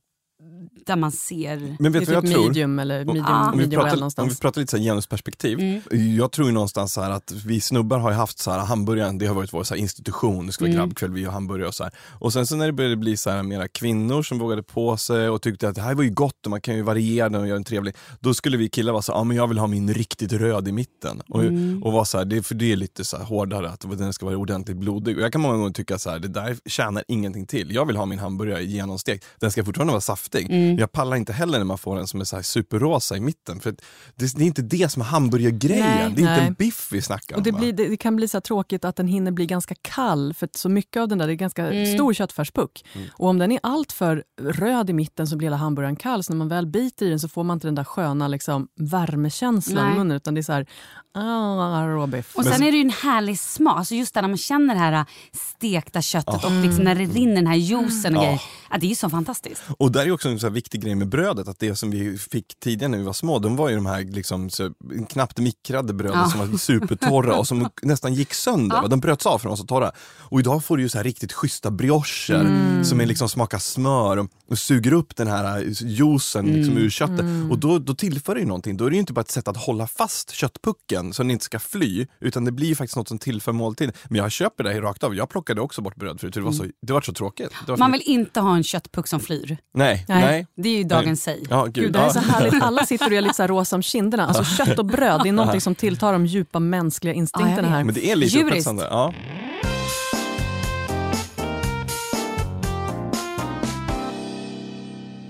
där 0.87 0.96
man 0.96 1.12
ser... 1.12 1.76
Men 1.78 1.93
vet 1.93 2.06
det 2.06 2.14
är 2.14 2.20
typ 2.20 2.31
jag 2.31 2.43
medium 2.43 2.76
tror? 2.76 2.82
eller 2.82 3.05
medium, 3.05 3.25
ah. 3.28 3.55
medium 3.55 3.70
pratar, 3.70 3.90
well 3.90 3.99
någonstans. 3.99 4.26
Om 4.26 4.28
vi 4.28 4.37
pratar 4.37 4.61
lite 4.61 4.70
så 4.70 4.82
genusperspektiv. 4.82 5.61
Mm. 5.61 6.17
Jag 6.17 6.32
tror 6.32 6.46
ju 6.46 6.55
någonstans 6.55 6.93
så 6.93 7.00
att 7.00 7.32
vi 7.46 7.61
snubbar 7.61 7.99
har 7.99 8.11
ju 8.11 8.17
haft 8.17 8.38
så 8.38 8.50
här, 8.50 8.58
hamburgaren, 8.58 9.19
det 9.19 9.26
har 9.26 9.34
varit 9.34 9.52
vår 9.52 9.64
så 9.64 9.75
institution, 9.75 10.46
det 10.46 10.52
ska 10.52 10.64
vara 10.64 10.72
mm. 10.72 10.78
grabbkväll, 10.78 11.12
vi 11.12 11.25
har 11.25 11.32
hamburgare 11.32 11.69
och 11.69 11.75
så 11.75 11.82
här. 11.82 11.93
Och 12.19 12.32
sen 12.32 12.46
så 12.46 12.56
när 12.56 12.67
det 12.67 12.72
började 12.72 12.96
bli 12.96 13.17
så 13.17 13.31
här, 13.31 13.43
mera 13.43 13.69
kvinnor 13.69 14.22
som 14.22 14.38
vågade 14.38 14.62
på 14.62 14.96
sig 14.96 15.28
och 15.28 15.43
tyckte 15.43 15.69
att 15.69 15.75
det 15.75 15.82
här 15.82 15.94
var 15.94 16.02
ju 16.02 16.11
gott 16.11 16.46
och 16.46 16.50
man 16.50 16.61
kan 16.61 16.76
ju 16.76 16.82
variera 16.82 17.28
den 17.28 17.40
och 17.40 17.46
göra 17.46 17.56
den 17.56 17.64
trevlig. 17.64 17.94
Då 18.20 18.34
skulle 18.34 18.56
vi 18.56 18.69
killar 18.69 18.93
vara 18.93 19.02
så 19.02 19.12
ja 19.12 19.16
ah, 19.16 19.25
men 19.25 19.37
jag 19.37 19.46
vill 19.46 19.58
ha 19.58 19.66
min 19.66 19.94
riktigt 19.94 20.32
röd 20.32 20.69
i 20.69 20.73
mitten. 20.73 21.23
Och, 21.28 21.43
mm. 21.43 21.82
och 21.82 21.93
vara 21.93 22.05
så 22.05 22.19
här, 22.19 22.25
det, 22.25 22.43
för 22.43 22.55
det 22.55 22.73
är 22.73 22.76
lite 22.76 23.05
så 23.05 23.16
hårdare, 23.16 23.70
att 23.70 23.99
den 23.99 24.12
ska 24.12 24.26
vara 24.26 24.37
ordentligt 24.37 24.76
blodig. 24.76 25.16
Och 25.16 25.23
jag 25.23 25.32
kan 25.32 25.40
många 25.40 25.56
gånger 25.56 25.73
tycka 25.73 25.99
så 25.99 26.11
här, 26.11 26.19
det 26.19 26.28
där 26.28 26.56
tjänar 26.66 27.05
ingenting 27.08 27.46
till. 27.46 27.75
Jag 27.75 27.87
vill 27.87 27.96
ha 27.96 28.06
min 28.06 28.19
hamburgare 28.19 28.64
genomstekt. 28.64 29.26
Den 29.38 29.50
ska 29.50 29.64
fortfarande 29.64 29.93
vara 29.93 30.00
saftig. 30.00 30.50
Mm. 30.50 30.60
Jag 30.79 30.93
pallar 30.93 31.17
inte 31.17 31.33
heller 31.33 31.59
när 31.59 31.65
man 31.65 31.79
får 31.79 31.99
en 31.99 32.07
som 32.07 32.21
är 32.21 32.25
så 32.25 32.37
här 32.37 32.43
superrosa 32.43 33.17
i 33.17 33.21
mitten. 33.21 33.61
För 33.61 33.71
det, 34.17 34.37
det 34.37 34.45
är 34.45 34.47
inte 34.47 34.62
det 34.62 34.93
som 34.93 35.03
är 35.03 35.07
hamburgergrejen. 35.07 35.87
Nej, 35.87 36.12
det 36.17 36.23
är 36.23 36.25
nej. 36.25 36.35
inte 36.35 36.47
en 36.47 36.55
biff 36.55 36.89
vi 36.93 37.03
snackar 37.03 37.37
och 37.37 37.43
det, 37.43 37.53
blir, 37.53 37.73
det, 37.73 37.89
det, 37.89 37.97
kan 37.97 38.17
bli 38.17 38.29
så 38.29 38.41
tråkigt 38.41 38.85
att 38.85 38.97
den 38.97 39.09
hinner 39.09 39.31
bli 39.31 39.47
ganska 39.47 39.75
kall 39.83 40.35
för 40.35 40.49
så 40.55 40.69
mycket 40.69 41.01
av 41.01 41.09
den 41.09 41.19
där, 41.19 41.27
det 41.27 41.33
är 41.33 41.35
ganska 41.35 41.67
mm. 41.67 41.95
stor 41.95 42.12
köttfärspuck. 42.12 42.85
Mm. 42.93 43.09
Och 43.12 43.29
om 43.29 43.39
den 43.39 43.53
är 43.53 43.61
alltför 43.62 44.25
röd 44.41 44.91
i 44.91 44.93
mitten 44.93 45.27
så 45.27 45.37
blir 45.37 45.47
hela 45.47 45.57
hamburgaren 45.57 45.97
kall. 45.97 46.25
Så 46.25 46.33
när 46.33 46.39
man 46.39 46.49
väl 46.49 46.67
biter 46.67 47.07
i 47.07 47.09
den 47.09 47.21
så 47.21 47.29
får 47.29 47.45
man 47.45 47.57
inte 47.57 47.67
den 47.67 47.75
där 47.75 47.85
sköna 47.85 48.29
liksom, 48.29 48.69
värmekänslan 48.77 49.93
i 49.93 49.99
munnen 49.99 50.17
utan 50.17 50.35
det 50.35 50.41
är 50.41 50.43
så 50.43 50.53
här, 50.53 50.67
ah, 51.15 51.87
råbiff. 51.87 52.37
Och 52.37 52.45
sen 52.45 52.62
är 52.62 52.73
det 52.73 52.77
ju 52.77 52.85
en 52.85 52.91
härlig 52.91 53.39
smak, 53.39 53.79
alltså 53.79 53.95
just 53.95 54.15
där 54.15 54.23
när 54.23 54.29
man 54.29 54.39
känner 54.39 54.75
det 54.75 54.81
här 54.81 55.05
stekta 55.33 56.03
köttet 56.03 56.45
oh. 56.45 56.47
och 56.47 56.65
liksom 56.65 56.85
när 56.85 56.95
det 56.95 57.05
rinner 57.05 57.35
den 57.35 57.47
här 57.47 57.57
juicen 57.57 58.17
och 58.17 58.23
oh. 58.23 58.27
grejer. 58.27 58.43
Ja, 58.71 58.79
det 58.79 58.87
är 58.87 58.89
ju 58.89 58.95
så 58.95 59.11
fantastiskt. 59.11 59.62
Och 59.79 59.93
där 59.93 60.07
är 60.07 60.11
också 60.11 60.29
en 60.29 60.41
så 60.41 60.50
viktig 60.50 60.82
grej 60.82 60.94
med 60.94 61.08
brödet, 61.08 61.49
att 61.49 61.58
det 61.58 61.76
som 61.76 61.91
vi 61.91 62.19
fick 62.19 62.61
tidigare 62.61 62.91
när 62.91 62.99
vi 62.99 63.05
var 63.05 63.12
små, 63.12 63.38
de 63.38 63.56
var 63.56 63.69
ju 63.69 63.75
de 63.75 63.87
här 63.87 64.02
liksom, 64.02 64.50
så, 64.50 64.70
knappt 65.08 65.38
mikrade 65.38 65.93
bröden 65.93 66.19
ja. 66.19 66.31
som 66.31 66.41
var 66.50 66.58
supertorra 66.58 67.37
och 67.37 67.47
som 67.47 67.69
nästan 67.82 68.14
gick 68.14 68.35
sönder. 68.35 68.76
Ja. 68.82 68.88
De 68.88 69.00
bröts 69.00 69.26
av 69.26 69.38
för 69.38 69.44
de 69.44 69.49
var 69.49 69.56
så 69.56 69.64
torra. 69.64 69.93
Och 70.19 70.41
idag 70.41 70.64
får 70.64 70.76
du 70.76 70.82
ju 70.82 70.88
så 70.88 70.99
här 70.99 71.05
riktigt 71.05 71.32
schyssta 71.32 71.70
briocher 71.70 72.41
mm. 72.41 72.85
som 72.85 73.00
är 73.00 73.06
liksom 73.06 73.29
smakar 73.29 73.58
smör 73.58 74.17
och, 74.17 74.31
och, 74.49 74.58
suger 74.58 74.93
upp 74.93 75.17
den 75.17 75.29
här 75.29 75.64
juicen 75.81 76.44
mm. 76.44 76.56
liksom, 76.56 76.79
ur 76.79 76.91
köttet. 76.91 77.20
Mm. 77.20 77.50
Och 77.50 77.58
då, 77.58 77.79
då 77.79 77.94
tillför 77.94 78.35
det 78.35 78.41
ju 78.41 78.47
någonting. 78.47 78.76
Då 78.76 78.87
är 78.87 78.91
det 78.91 78.94
ju 78.94 79.00
inte 79.00 79.12
bara 79.12 79.20
ett 79.20 79.31
sätt 79.31 79.49
att 79.49 79.56
hålla 79.56 79.87
fast 79.87 80.31
köttpucken 80.31 81.12
så 81.12 81.23
den 81.23 81.31
inte 81.31 81.44
ska 81.44 81.58
fly, 81.58 82.06
utan 82.20 82.44
det 82.44 82.52
blir 82.52 82.69
ju 82.69 82.75
faktiskt 82.75 82.97
något 82.97 83.08
som 83.08 83.19
tillför 83.19 83.52
måltiden. 83.52 83.94
Men 84.08 84.17
jag 84.17 84.32
köper 84.32 84.64
det 84.64 84.81
rakt 84.81 85.05
av. 85.05 85.14
Jag 85.14 85.29
plockade 85.29 85.61
också 85.61 85.82
bort 85.82 85.97
bröd 85.97 86.20
förut, 86.20 86.35
det 86.35 86.41
var 86.41 86.52
så, 86.52 86.62
mm. 86.62 86.73
det 86.82 86.93
var 86.93 87.00
så 87.00 87.12
tråkigt. 87.12 87.52
Var 87.67 87.76
Man 87.76 87.93
vill 87.93 88.02
inte 88.05 88.41
ha 88.41 88.56
en 88.56 88.64
köttpuck 88.64 89.08
som 89.08 89.20
flyr. 89.20 89.58
Nej. 89.75 90.05
nej. 90.08 90.25
nej. 90.25 90.30
Det 90.55 90.69
är 90.69 90.77
ju 90.77 90.85
dagens 90.85 91.23
säg. 91.23 91.47
Ja, 91.50 91.65
gud. 91.65 91.75
gud. 91.75 91.93
det 91.93 91.99
är 91.99 92.09
så 92.09 92.19
härligt. 92.19 92.62
Alla 92.62 92.87
sitter 92.87 93.06
och 93.06 93.12
är 93.12 93.21
lite 93.21 93.35
så 93.35 93.47
rosa 93.47 93.77
om 93.77 93.82
kinderna. 93.82 94.27
Alltså 94.27 94.44
kött 94.44 94.79
och 94.79 94.87
bröd, 94.87 95.21
det 95.23 95.29
är 95.29 95.32
något 95.32 95.62
som 95.62 95.75
tilltar 95.75 96.12
de 96.12 96.27
djupa 96.27 96.59
mänskliga 96.59 97.15
instinkterna 97.15 97.69
här. 97.69 97.85
Men 97.85 97.94
det 97.94 98.11
är 98.11 98.17
lite 98.17 98.43
upphetsande. 98.44 98.87
Ja. 98.91 99.12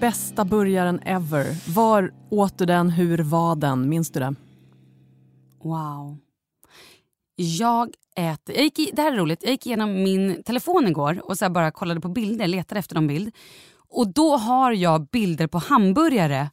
Bästa 0.01 0.45
burgaren 0.45 1.01
ever. 1.05 1.71
Var 1.75 2.13
åt 2.31 2.59
du 2.59 2.67
den? 2.67 2.91
Hur 2.91 3.19
var 3.19 3.57
den? 3.57 3.89
Minns 3.89 4.11
du 4.11 4.21
det? 4.21 4.35
Wow. 5.63 6.19
Jag 7.37 7.91
äter... 8.17 8.57
Jag 8.57 8.65
gick, 8.65 8.91
det 8.93 9.03
här 9.03 9.13
är 9.13 9.17
roligt. 9.17 9.43
Jag 9.43 9.51
gick 9.51 9.67
igenom 9.67 10.03
min 10.03 10.43
telefon 10.43 10.87
igår 10.87 11.21
och 11.25 11.39
så 11.39 11.51
bara 11.51 11.71
kollade 11.71 12.01
på 12.01 12.09
bilder, 12.09 12.47
letade 12.47 12.79
efter 12.79 12.95
någon 12.95 13.07
bild. 13.07 13.35
Och 13.91 14.13
då 14.13 14.37
har 14.37 14.73
jag 14.73 15.07
bilder 15.07 15.47
på 15.47 15.59
hamburgare 15.59 16.51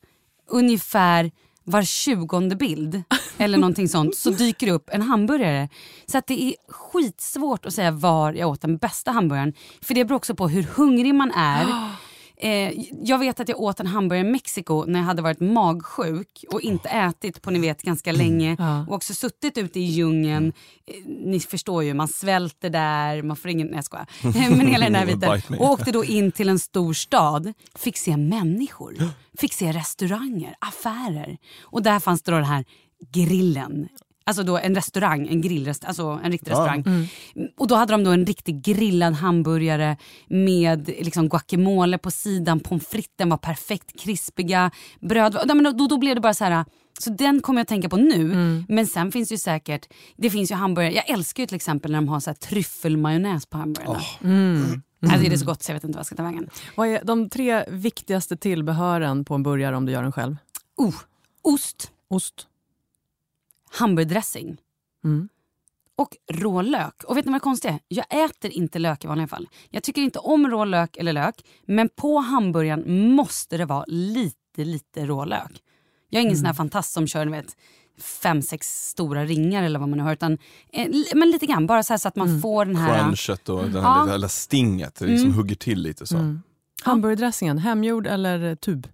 ungefär 0.49 1.31
var 1.63 1.83
tjugonde 1.83 2.55
bild 2.55 3.03
eller 3.37 3.57
någonting 3.57 3.89
sånt 3.89 4.15
så 4.15 4.29
dyker 4.29 4.67
det 4.67 4.73
upp 4.73 4.89
en 4.91 5.01
hamburgare. 5.01 5.69
Så 6.05 6.17
att 6.17 6.27
det 6.27 6.43
är 6.43 6.53
skitsvårt 6.69 7.65
att 7.65 7.73
säga 7.73 7.91
var 7.91 8.33
jag 8.33 8.49
åt 8.49 8.61
den 8.61 8.77
bästa 8.77 9.11
hamburgaren. 9.11 9.53
För 9.81 9.93
det 9.93 10.05
beror 10.05 10.17
också 10.17 10.35
på 10.35 10.47
hur 10.47 10.63
hungrig 10.63 11.15
man 11.15 11.31
är. 11.31 11.65
Eh, 12.39 12.73
jag 13.01 13.19
vet 13.19 13.39
att 13.39 13.49
jag 13.49 13.59
åt 13.59 13.79
en 13.79 13.87
hamburgare 13.87 14.27
i 14.27 14.31
Mexiko 14.31 14.85
när 14.85 14.99
jag 14.99 15.05
hade 15.05 15.21
varit 15.21 15.39
magsjuk 15.39 16.45
och 16.51 16.61
inte 16.61 16.89
ätit 16.89 17.41
på 17.41 17.51
ni 17.51 17.59
vet 17.59 17.81
ganska 17.81 18.09
mm. 18.09 18.19
länge. 18.19 18.55
Ja. 18.59 18.85
Och 18.87 18.95
också 18.95 19.13
suttit 19.13 19.57
ute 19.57 19.79
i 19.79 19.83
djungeln. 19.83 20.53
Eh, 20.85 20.95
ni 21.05 21.39
förstår 21.39 21.83
ju, 21.83 21.93
man 21.93 22.07
svälter 22.07 22.69
där, 22.69 23.21
man 23.21 23.37
får 23.37 23.51
ingen... 23.51 23.67
Nej 23.67 23.75
jag 23.75 23.85
skojar. 23.85 24.07
Men 24.57 24.67
hela 24.67 24.85
den 24.85 24.95
här 24.95 25.05
biten. 25.05 25.59
Och 25.59 25.69
åkte 25.71 25.91
då 25.91 26.05
in 26.05 26.31
till 26.31 26.49
en 26.49 26.59
stor 26.59 26.93
stad. 26.93 27.53
Fick 27.75 27.97
se 27.97 28.17
människor, 28.17 28.95
fick 29.37 29.53
se 29.53 29.71
restauranger, 29.71 30.55
affärer. 30.59 31.37
Och 31.61 31.83
där 31.83 31.99
fanns 31.99 32.21
det 32.21 32.31
då 32.31 32.37
den 32.37 32.45
här 32.45 32.65
grillen 33.11 33.87
Alltså 34.27 34.43
då 34.43 34.57
en 34.57 34.75
restaurang, 34.75 35.27
en 35.27 35.41
grillrestaurang, 35.41 35.89
alltså 35.89 36.19
en 36.25 36.31
riktig 36.31 36.51
ja. 36.51 36.55
restaurang. 36.55 36.83
Mm. 36.85 37.07
Och 37.57 37.67
då 37.67 37.75
hade 37.75 37.93
de 37.93 38.03
då 38.03 38.11
en 38.11 38.25
riktig 38.25 38.61
grillad 38.61 39.13
hamburgare 39.13 39.97
med 40.27 40.87
liksom 40.87 41.29
guacamole 41.29 41.97
på 41.97 42.11
sidan, 42.11 42.59
pommes 42.59 42.87
fritesen 42.87 43.29
var 43.29 43.37
perfekt 43.37 43.99
krispiga, 43.99 44.71
bröd, 44.99 45.37
då, 45.77 45.87
då 45.87 45.97
blev 45.97 46.15
det 46.15 46.21
bara 46.21 46.33
så 46.33 46.43
här 46.43 46.65
så 46.99 47.09
den 47.09 47.41
kommer 47.41 47.59
jag 47.59 47.63
att 47.63 47.67
tänka 47.67 47.89
på 47.89 47.97
nu. 47.97 48.21
Mm. 48.21 48.65
Men 48.67 48.87
sen 48.87 49.11
finns 49.11 49.29
det 49.29 49.33
ju 49.33 49.39
säkert, 49.39 49.93
det 50.17 50.29
finns 50.29 50.51
ju 50.51 50.55
hamburgare, 50.55 50.93
jag 50.93 51.09
älskar 51.09 51.43
ju 51.43 51.47
till 51.47 51.55
exempel 51.55 51.91
när 51.91 51.97
de 51.97 52.07
har 52.07 52.19
så 52.19 52.29
här 52.29 52.35
tryffelmajonnäs 52.35 53.45
på 53.45 53.57
hamburgarna. 53.57 53.99
Oh. 53.99 54.23
Mm. 54.23 54.81
Mm. 55.01 55.13
Alltså 55.13 55.29
det 55.29 55.35
är 55.35 55.37
så 55.37 55.45
gott 55.45 55.63
så 55.63 55.71
jag 55.71 55.75
vet 55.75 55.83
inte 55.83 55.95
vad 55.95 55.99
jag 55.99 56.05
ska 56.05 56.15
ta 56.15 56.23
vägen. 56.23 56.49
Vad 56.75 56.87
är 56.87 57.01
de 57.03 57.29
tre 57.29 57.63
viktigaste 57.69 58.37
tillbehören 58.37 59.25
på 59.25 59.35
en 59.35 59.43
burgare 59.43 59.75
om 59.75 59.85
du 59.85 59.91
gör 59.91 60.03
den 60.03 60.11
själv? 60.11 60.37
Oh, 60.77 60.95
ost. 61.41 61.91
Ost 62.09 62.47
hamburgardressing. 63.77 64.57
Mm. 65.03 65.29
Och 65.95 66.17
rålök. 66.31 67.03
Och 67.03 67.17
vet 67.17 67.25
ni 67.25 67.31
vad 67.31 67.41
det 67.41 67.43
konstiga 67.43 67.73
är? 67.73 67.79
Jag 67.87 68.05
äter 68.25 68.51
inte 68.51 68.79
lök 68.79 69.03
i 69.03 69.07
vanliga 69.07 69.27
fall. 69.27 69.49
Jag 69.69 69.83
tycker 69.83 70.01
inte 70.01 70.19
om 70.19 70.47
rålök 70.47 70.97
eller 70.97 71.13
lök. 71.13 71.45
Men 71.65 71.89
på 71.89 72.17
hamburgaren 72.17 73.11
måste 73.11 73.57
det 73.57 73.65
vara 73.65 73.85
lite, 73.87 74.63
lite 74.63 75.05
rålök. 75.05 75.51
Jag 76.09 76.19
är 76.19 76.21
ingen 76.21 76.31
mm. 76.31 76.37
sån 76.37 76.45
här 76.45 76.53
fantast 76.53 76.93
som 76.93 77.07
kör 77.07 77.25
vet, 77.25 77.57
fem, 78.01 78.41
sex 78.41 78.67
stora 78.89 79.25
ringar 79.25 79.63
eller 79.63 79.79
vad 79.79 79.89
man 79.89 79.97
nu 79.97 80.03
har. 80.03 80.13
Utan, 80.13 80.37
eh, 80.73 80.87
men 81.15 81.31
lite 81.31 81.45
grann, 81.45 81.67
bara 81.67 81.83
så, 81.83 81.93
här 81.93 81.97
så 81.97 82.07
att 82.07 82.15
man 82.15 82.27
mm. 82.29 82.41
får 82.41 82.65
den 82.65 82.75
här... 82.75 83.03
Crunchet 83.03 83.49
och 83.49 83.63
den 83.63 83.83
här, 83.83 84.19
ja. 84.21 84.29
stinget, 84.29 84.95
det 84.95 85.05
liksom 85.05 85.25
mm. 85.25 85.37
hugger 85.37 85.55
till 85.55 85.81
lite 85.81 86.07
så. 86.07 86.17
Mm. 86.17 86.41
Hamburgardressingen, 86.83 87.57
hemgjord 87.57 88.07
eller 88.07 88.55
tub? 88.55 88.87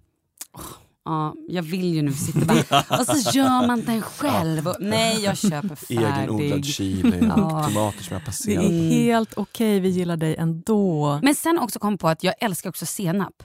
Oh, 0.52 0.60
Ja, 1.04 1.34
jag 1.48 1.62
vill 1.62 1.94
ju 1.94 2.02
nu 2.02 2.12
sitta 2.12 2.40
bara, 2.40 2.98
och 3.00 3.06
så 3.06 3.30
gör 3.38 3.66
man 3.66 3.84
den 3.84 4.02
själv. 4.02 4.68
Och, 4.68 4.76
nej, 4.80 5.24
jag 5.24 5.38
köper 5.38 5.74
färdig. 5.74 6.02
Egenodlad 6.02 6.64
chili 6.64 7.20
och 7.20 7.24
ja. 7.38 7.64
tomater 7.68 8.02
som 8.02 8.14
jag 8.14 8.24
passerat. 8.24 8.64
Det 8.64 8.74
är 8.74 8.90
helt 8.90 9.34
okej, 9.34 9.78
okay, 9.78 9.80
vi 9.80 9.88
gillar 9.88 10.16
dig 10.16 10.36
ändå. 10.36 11.18
Men 11.22 11.34
sen 11.34 11.58
också 11.58 11.78
kom 11.78 11.98
på 11.98 12.08
att 12.08 12.24
jag 12.24 12.34
älskar 12.40 12.70
också 12.70 12.86
senap. 12.86 13.42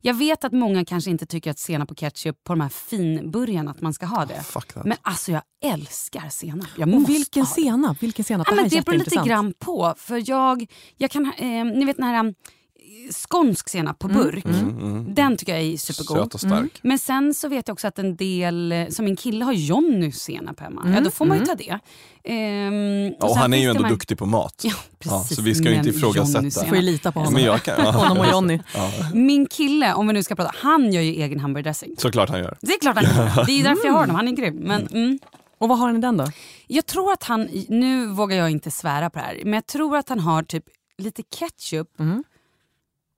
Jag 0.00 0.14
vet 0.14 0.44
att 0.44 0.52
många 0.52 0.84
kanske 0.84 1.10
inte 1.10 1.26
tycker 1.26 1.50
att 1.50 1.58
senap 1.58 1.90
och 1.90 1.96
ketchup 1.96 2.44
på 2.44 2.52
de 2.52 2.60
här 2.60 2.68
finburgarna 2.68 3.70
att 3.70 3.80
man 3.80 3.94
ska 3.94 4.06
ha 4.06 4.24
det. 4.24 4.42
Fuck 4.42 4.72
that. 4.72 4.84
Men 4.84 4.96
alltså 5.02 5.32
jag 5.32 5.42
älskar 5.64 6.28
senap. 6.28 6.68
Jag 6.76 6.88
Och 6.88 6.94
måste 6.94 7.12
vilken 7.12 7.42
ha 7.42 7.54
det. 7.54 7.62
senap? 7.62 8.02
Vilken 8.02 8.24
senap? 8.24 8.46
Ja, 8.50 8.54
det 8.54 8.60
här 8.60 8.68
men 8.68 8.72
är 8.72 8.76
det 8.76 8.84
beror 8.84 8.98
lite 8.98 9.28
grann 9.28 9.52
på. 9.58 9.94
För 9.96 10.30
jag, 10.30 10.66
jag 10.96 11.10
kan, 11.10 11.32
eh, 11.38 11.64
ni 11.64 11.84
vet 11.84 11.96
den 11.96 12.06
här 12.06 12.24
eh, 12.24 12.32
skånsk 13.12 13.68
senap 13.68 13.98
på 13.98 14.08
burk. 14.08 14.44
Den 15.14 15.36
tycker 15.36 15.54
jag 15.56 15.62
är 15.64 15.76
supergod. 15.76 16.18
Söt 16.18 16.34
och 16.34 16.40
stark. 16.40 16.78
Men 16.82 16.98
sen 16.98 17.34
så 17.34 17.48
vet 17.48 17.68
jag 17.68 17.72
också 17.72 17.86
att 17.86 17.98
en 17.98 18.16
del, 18.16 18.72
eh, 18.72 18.88
som 18.88 19.04
min 19.04 19.16
kille 19.16 19.44
har 19.44 19.52
Jonny 19.52 20.12
senap 20.12 20.60
hemma. 20.60 20.92
Ja 20.94 21.00
då 21.00 21.10
får 21.10 21.26
man 21.26 21.38
ju 21.38 21.44
ta 21.44 21.54
det. 21.54 21.78
Ehm, 22.24 23.04
Ja, 23.20 23.26
och 23.26 23.30
sen 23.30 23.38
han 23.38 23.52
är 23.54 23.58
ju 23.58 23.68
ändå 23.70 23.82
här- 23.82 23.90
duktig 23.90 24.18
på 24.18 24.26
mat. 24.26 24.60
Ja, 24.64 24.72
precis. 24.98 25.36
så 25.36 25.42
vi 25.42 25.54
ska 25.54 25.68
ju 25.70 25.74
inte 25.74 25.88
ifrågasätta. 25.90 26.38
Johnny. 26.38 26.50
Får 26.50 26.76
ju 26.76 26.82
lita 26.82 27.12
på 27.12 27.18
honom. 27.20 27.34
Men 27.34 27.42
jag 27.42 27.62
kan, 27.62 27.74
ja. 27.84 27.90
Honom 27.90 28.18
och 28.18 28.26
Jonny. 28.26 28.60
Min 29.14 29.46
kille, 29.46 29.94
om 29.94 30.06
vi 30.06 30.12
nu 30.12 30.22
ska 30.22 30.34
prata, 30.34 30.50
han 30.56 30.92
gör 30.92 31.02
ju 31.02 31.22
egen 31.22 31.40
hamburgardressing. 31.40 31.94
Såklart 31.98 32.28
han 32.30 32.38
gör. 32.38 32.56
Det 32.60 32.72
är 32.72 32.78
klart 32.80 32.96
han 32.96 33.04
gör. 33.04 33.44
Det 33.46 33.52
är 33.52 33.62
därför 33.64 33.84
jag 33.86 33.92
har 33.92 34.00
honom, 34.00 34.16
han 34.16 34.28
är 34.28 34.32
grym. 34.32 34.54
Men, 34.56 34.86
mm. 34.86 35.18
Och 35.58 35.68
vad 35.68 35.78
har 35.78 35.86
han 35.86 35.96
i 35.96 36.00
den 36.00 36.16
då? 36.16 36.26
Jag 36.66 36.86
tror 36.86 37.12
att 37.12 37.22
han, 37.24 37.48
nu 37.68 38.06
vågar 38.06 38.36
jag 38.36 38.50
inte 38.50 38.70
svära 38.70 39.10
på 39.10 39.18
det 39.18 39.24
här, 39.24 39.40
men 39.44 39.52
jag 39.52 39.66
tror 39.66 39.96
att 39.96 40.08
han 40.08 40.20
har 40.20 40.42
typ 40.42 40.64
lite 40.98 41.22
ketchup. 41.22 41.88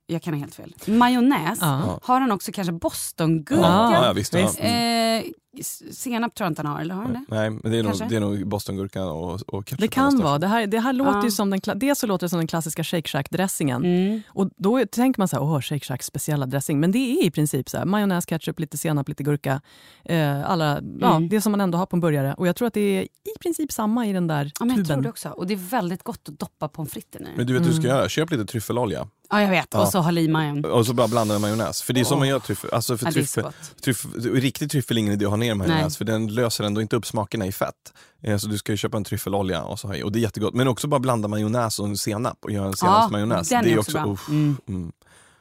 Jag 0.09 0.23
kan 0.23 0.35
ha 0.35 0.41
helt 0.41 0.55
fel. 0.55 0.75
Majonnäs. 0.87 1.59
Ja. 1.61 1.99
Har 2.03 2.21
han 2.21 2.33
också 2.33 2.53
kanske 2.53 2.73
bostongurka? 2.73 3.61
Ja, 3.63 4.07
ja, 4.07 4.13
visst. 4.13 4.35
Ja. 4.35 4.41
visst. 4.43 4.61
Eh, 4.61 5.33
s- 5.61 5.99
senap 5.99 6.35
tror 6.35 6.45
jag 6.45 6.51
inte 6.51 6.63
han 6.63 6.73
har, 6.73 6.81
eller 6.81 6.95
har 6.95 7.03
han 7.03 7.13
det? 7.13 7.25
Nej, 7.29 7.51
men 7.51 7.73
det 7.73 7.79
är, 7.79 7.83
nog, 7.83 7.95
det 8.09 8.17
är 8.17 8.21
nog 8.21 8.49
bostongurkan 8.49 9.09
och, 9.09 9.33
och 9.55 9.65
ketchup. 9.67 9.81
Det 9.81 9.89
kan 9.89 10.19
vara. 10.23 10.39
Det 10.39 10.47
här, 10.47 10.67
det 10.67 10.81
här 10.81 10.93
låter 10.93 11.13
Ja. 11.13 11.25
ju 11.25 11.31
som 11.31 11.51
den, 11.51 11.61
dels 11.75 11.99
så 11.99 12.07
låter 12.07 12.25
det 12.27 12.29
som 12.29 12.39
den 12.39 12.47
klassiska 12.47 12.85
Shake 12.85 13.09
Shack-dressingen. 13.09 13.85
Mm. 13.85 14.21
Och 14.29 14.51
då 14.57 14.85
tänker 14.87 15.21
man 15.21 15.29
så 15.29 15.37
här, 15.37 15.43
åh, 15.43 15.61
Shake 15.61 15.85
Shacks 15.85 16.07
speciella 16.07 16.47
dressing. 16.47 16.81
Men 16.81 16.93
det 16.93 16.99
är 16.99 17.25
i 17.25 17.31
princip 17.31 17.69
så 17.69 17.79
här, 17.79 17.85
majonnäs, 17.85 18.27
ketchup, 18.27 18.61
lite 18.61 18.79
senap, 18.79 19.09
lite 19.09 19.23
gurka. 19.23 19.61
Eh, 20.05 20.51
alla, 20.51 20.81
ja, 21.01 21.17
Mm. 21.17 21.29
det 21.29 21.41
som 21.41 21.53
man 21.53 21.61
ändå 21.61 21.79
har 21.79 21.87
på 21.87 21.97
en 21.97 22.01
burgare. 22.01 22.35
Och 22.35 22.47
jag 22.49 22.57
tror 22.57 22.69
att 22.69 22.75
det 22.75 22.81
är 22.81 23.03
i 23.03 23.39
princip 23.41 23.73
samma 23.73 24.07
i 24.07 24.13
den 24.13 24.27
där 24.27 24.53
Ja, 24.61 24.65
men 24.65 24.77
jag 24.77 24.87
tror 24.87 24.95
tuben. 24.95 25.03
det 25.03 25.09
också. 25.09 25.29
Och 25.29 25.47
det 25.47 25.55
är 25.55 25.71
väldigt 25.71 26.03
gott 26.03 26.29
att 26.29 26.39
doppa 26.39 26.69
pommes 26.69 26.93
fritesen 26.93 27.27
i. 27.27 27.31
Men 27.37 27.47
du 27.47 27.53
vet 27.53 27.63
hur 27.63 27.69
du 27.69 27.75
ska 27.77 27.87
göra? 27.87 28.09
Köp 28.09 28.31
lite 28.31 28.45
tryffelolja 28.45 29.09
Ja 29.31 29.43
jag 29.43 29.49
vet, 29.51 29.75
och 29.75 29.89
så 29.89 29.99
ha 29.99 30.11
i 30.13 30.29
majon. 30.29 30.65
och 30.65 30.87
så 30.87 30.95
bara 30.95 31.09
blanda 31.09 31.35
med 31.35 31.41
majonnäs. 31.41 31.83
För 31.83 31.93
det 31.93 32.01
är 32.01 32.05
så 32.05 32.17
man 32.17 32.29
gör 32.29 32.39
tryffel. 32.39 32.71
Alltså 32.73 32.99
för 32.99 33.07
Ja, 33.07 33.11
är 33.11 33.13
tryffel, 33.13 33.45
tryffel, 33.85 34.35
riktig 34.35 34.71
tryffel 34.71 34.97
är 34.97 35.01
ingen 35.01 35.13
idé 35.13 35.25
att 35.25 35.31
ha 35.31 35.37
ner 35.37 35.55
majonnäs 35.55 35.81
Nej. 35.83 35.91
för 35.91 36.05
den 36.05 36.35
löser 36.35 36.65
ändå 36.65 36.81
inte 36.81 36.97
upp 36.97 37.07
smakerna 37.07 37.47
i 37.47 37.53
fett. 37.53 37.75
Eh, 38.23 38.37
Så 38.37 38.47
du 38.49 38.59
ska 38.59 38.73
ju 38.73 38.77
köpa 38.79 38.97
en 38.97 39.05
tryffelolja 39.05 39.63
och 39.63 39.79
så 39.79 39.89
ha 39.89 39.97
i. 39.97 40.03
Och 40.03 40.13
det 40.13 40.19
är 40.19 40.21
jättegott. 40.21 40.55
Men 40.55 40.69
också 40.69 40.87
bara 40.89 41.01
blanda 41.01 41.29
majonnäs 41.29 41.79
och 41.79 41.87
en 41.87 41.97
senap 41.97 42.39
och 42.45 42.51
göra 42.51 42.67
en 42.67 42.77
senapsmajonnäs. 42.77 43.49
den 43.49 43.65
det 43.65 43.73
är 43.73 43.79
också 43.79 43.93
bra. 43.93 44.13
uff, 44.13 44.29
Mm. 44.29 44.57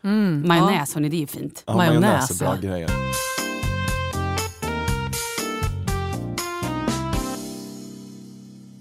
mm. 0.03 0.47
Majonnäs, 0.47 0.93
hörni, 0.93 1.09
det 1.09 1.17
är 1.17 1.19
ju 1.19 1.27
fint. 1.27 1.63
Ja, 1.67 1.75
Majonnäs, 1.75 2.01
majonnäs 2.01 2.41
är 2.41 2.45
bra 2.45 2.55
ja. 2.61 2.69
grejer. 2.69 2.89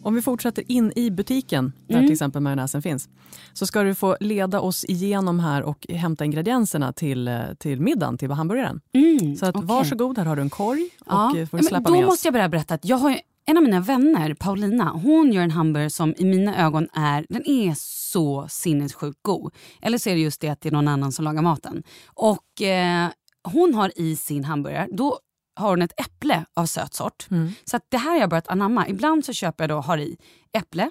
Om 0.04 0.14
vi 0.14 0.22
fortsätter 0.22 0.72
in 0.72 0.92
i 0.96 1.10
butiken, 1.10 1.72
där 1.88 1.94
Mm. 1.94 2.06
till 2.06 2.12
exempel 2.12 2.42
majonnäsen 2.42 2.82
finns, 2.82 3.08
så 3.52 3.66
ska 3.66 3.82
du 3.82 3.94
få 3.94 4.16
leda 4.20 4.60
oss 4.60 4.84
igenom 4.84 5.40
här 5.40 5.62
och 5.62 5.86
hämta 5.88 6.24
ingredienserna 6.24 6.92
till, 6.92 7.28
eh, 7.28 7.40
till 7.58 7.80
middagen, 7.80 8.18
till 8.18 8.30
hamburgaren. 8.30 8.80
Mm, 8.94 9.36
Så 9.36 9.46
att, 9.46 9.56
okej. 9.56 9.66
varsågod, 9.68 10.18
här 10.18 10.24
har 10.24 10.36
du 10.36 10.42
en 10.42 10.50
korg 10.50 10.88
och 11.00 11.06
Ja. 11.06 11.26
eh, 11.28 11.30
får 11.30 11.38
Ja, 11.38 11.46
du 11.50 11.56
men 11.56 11.64
släppa 11.64 11.88
då 11.90 11.96
med 11.96 12.04
oss. 12.04 12.10
måste 12.12 12.26
jag 12.26 12.34
bara 12.34 12.48
berätta 12.48 12.74
att 12.74 12.84
jag 12.84 12.96
har 12.96 13.18
en 13.46 13.56
av 13.56 13.62
mina 13.62 13.80
vänner, 13.80 14.34
Paulina, 14.34 14.90
hon 14.90 15.32
gör 15.32 15.42
en 15.42 15.50
hamburgare 15.50 15.90
som 15.90 16.14
i 16.18 16.24
mina 16.24 16.64
ögon 16.66 16.88
är, 16.92 17.26
den 17.28 17.48
är 17.48 17.74
så 17.78 18.46
sinnessjukt 18.48 19.18
god. 19.22 19.52
Eller 19.82 19.98
så 19.98 20.10
är 20.10 20.14
det 20.14 20.20
just 20.20 20.40
det 20.40 20.48
att 20.48 20.60
det 20.60 20.68
är 20.68 20.72
någon 20.72 20.88
annan 20.88 21.12
som 21.12 21.24
lagar 21.24 21.42
maten. 21.42 21.82
Och 22.14 22.62
eh, 22.62 23.08
hon 23.52 23.74
har 23.74 23.92
i 23.96 24.16
sin 24.16 24.44
hamburgare, 24.44 24.88
då 24.92 25.18
har 25.56 25.68
hon 25.70 25.82
ett 25.82 26.00
äpple 26.00 26.44
av 26.54 26.66
söt 26.66 26.94
sort. 26.94 27.26
Mm. 27.30 27.52
Så 27.64 27.76
att 27.76 27.82
det 27.88 27.98
här 27.98 28.10
har 28.10 28.20
jag 28.20 28.30
börjat 28.30 28.48
anamma. 28.48 28.88
Ibland 28.88 29.24
så 29.24 29.32
köper 29.32 29.64
jag 29.64 29.70
då, 29.70 29.80
har 29.80 29.98
i 29.98 30.16
äpple, 30.52 30.90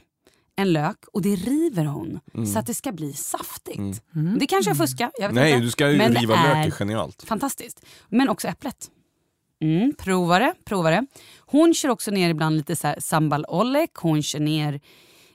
en 0.56 0.74
lök 0.74 0.98
och 1.14 1.22
det 1.22 1.36
river 1.36 1.86
hon 1.86 2.20
så 2.54 2.60
att 2.60 2.66
det 2.68 2.74
ska 2.74 2.92
bli 2.92 3.14
saftigt. 3.14 4.04
Det 4.40 4.48
kanske 4.48 4.70
jag 4.72 4.78
fuskar, 4.78 5.12
jag 5.20 5.28
vet 5.28 5.32
Mm. 5.32 5.44
Nej, 5.44 5.52
inte. 5.54 5.64
du 5.64 5.72
ska 5.72 5.92
ju 5.92 5.98
Men 5.98 6.16
riva 6.16 6.36
lök, 6.36 6.68
är 6.68 6.72
genialt. 6.72 7.24
Fantastiskt. 7.28 7.86
Men 8.10 8.30
också 8.30 8.48
äpplet. 8.48 8.90
Mm, 9.62 9.94
prova 9.98 10.40
det, 10.40 10.54
prova 10.66 10.90
det. 10.90 11.06
Hon 11.40 11.74
kör 11.74 11.90
också 11.90 12.12
ner 12.12 12.30
ibland 12.30 12.58
lite 12.58 12.76
så 12.76 12.88
här 12.88 13.00
sambal 13.00 13.46
ollek, 13.48 13.92
hon 13.96 14.24
kör 14.24 14.40
ner 14.40 14.82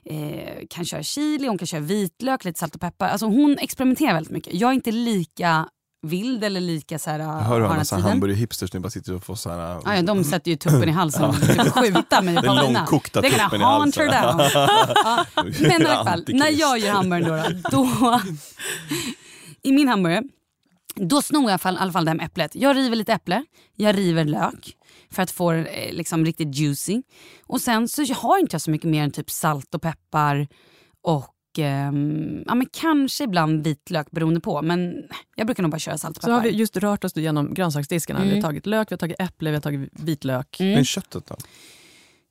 eh, 0.05 0.65
kan 0.69 0.85
köra 0.85 1.03
chili, 1.03 1.47
hon 1.47 1.57
kan 1.57 1.67
köra 1.67 1.81
vitlök, 1.81 2.45
lite 2.45 2.59
salt 2.59 2.75
och 2.75 2.81
peppar. 2.81 3.07
Alltså 3.07 3.25
hon 3.25 3.57
experimenterar 3.57 4.13
väldigt 4.13 4.31
mycket. 4.33 4.53
Jag 4.53 4.69
är 4.69 4.73
inte 4.73 4.91
lika 4.91 5.69
vild 6.01 6.43
eller 6.43 6.61
lika 6.61 6.99
så 6.99 7.09
här, 7.09 7.19
Jag 7.19 7.27
hör 7.27 7.61
hur 7.61 7.83
tiden. 7.83 8.01
hamburgerhipsters 8.01 8.73
nu 8.73 8.79
bara 8.79 8.89
sitter 8.89 9.13
och 9.13 9.23
får 9.23 9.35
så 9.35 9.49
här... 9.49 9.81
Ja, 9.85 9.95
ja, 9.95 10.01
de 10.01 10.23
sätter 10.23 10.51
ju 10.51 10.57
tuppen 10.57 10.89
i 10.89 10.91
halsen 10.91 11.23
och 11.23 11.35
typ 11.41 11.71
skjuta 11.71 12.21
mig 12.21 12.35
Den 12.43 12.55
långkokta 12.55 13.21
tuppen 13.21 13.61
i 13.61 13.63
halsen. 13.63 14.07
down. 14.07 14.39
ja. 14.95 15.25
Men 15.59 15.81
i 15.81 15.85
alla 15.85 16.05
fall, 16.05 16.25
när 16.27 16.49
jag 16.59 16.79
gör 16.79 16.91
hamburgaren 16.91 17.61
då, 17.71 17.89
då 18.01 18.21
i 19.63 19.71
min 19.71 19.87
hamburgare, 19.87 20.23
då 20.95 21.21
snor 21.21 21.41
jag 21.41 21.49
i 21.49 21.51
alla 21.51 21.57
fall, 21.57 21.75
i 21.75 21.77
alla 21.77 21.91
fall 21.91 22.05
det 22.05 22.11
här 22.11 22.15
med 22.17 22.25
äpplet. 22.25 22.55
Jag 22.55 22.75
river 22.75 22.95
lite 22.95 23.13
äpple, 23.13 23.43
jag 23.75 23.97
river 23.97 24.25
lök 24.25 24.75
för 25.11 25.23
att 25.23 25.31
få 25.31 25.51
det 25.51 25.65
eh, 25.65 25.93
liksom 25.93 26.25
riktigt 26.25 26.55
juicy. 26.55 27.01
Och 27.47 27.61
sen 27.61 27.87
så 27.87 28.13
har 28.13 28.39
inte 28.39 28.53
jag 28.53 28.61
så 28.61 28.71
mycket 28.71 28.89
mer 28.89 29.03
än 29.03 29.11
typ 29.11 29.29
salt 29.29 29.75
och 29.75 29.81
peppar 29.81 30.47
och 31.03 31.27
ehm, 31.61 32.43
ja, 32.47 32.55
men 32.55 32.67
kanske 32.71 33.23
ibland 33.23 33.63
vitlök 33.63 34.11
beroende 34.11 34.39
på. 34.39 34.61
Men 34.61 34.93
jag 35.35 35.47
brukar 35.47 35.63
nog 35.63 35.71
bara 35.71 35.79
köra 35.79 35.97
salt 35.97 36.17
och 36.17 36.23
Så 36.23 36.27
peppar. 36.27 36.35
har 36.35 36.43
vi 36.43 36.49
just 36.49 36.77
rört 36.77 37.03
oss 37.03 37.15
genom 37.15 37.53
grönsaksdiskarna. 37.53 38.23
Vi 38.23 38.35
har 38.35 38.41
tagit 38.41 38.65
lök, 38.65 38.91
vi 38.91 38.93
har 38.93 38.97
tagit 38.97 39.19
äpple, 39.21 39.49
vi 39.49 39.55
har 39.55 39.61
tagit 39.61 39.89
vitlök. 39.93 40.55
Men 40.59 40.85
köttet 40.85 41.25
då? 41.25 41.35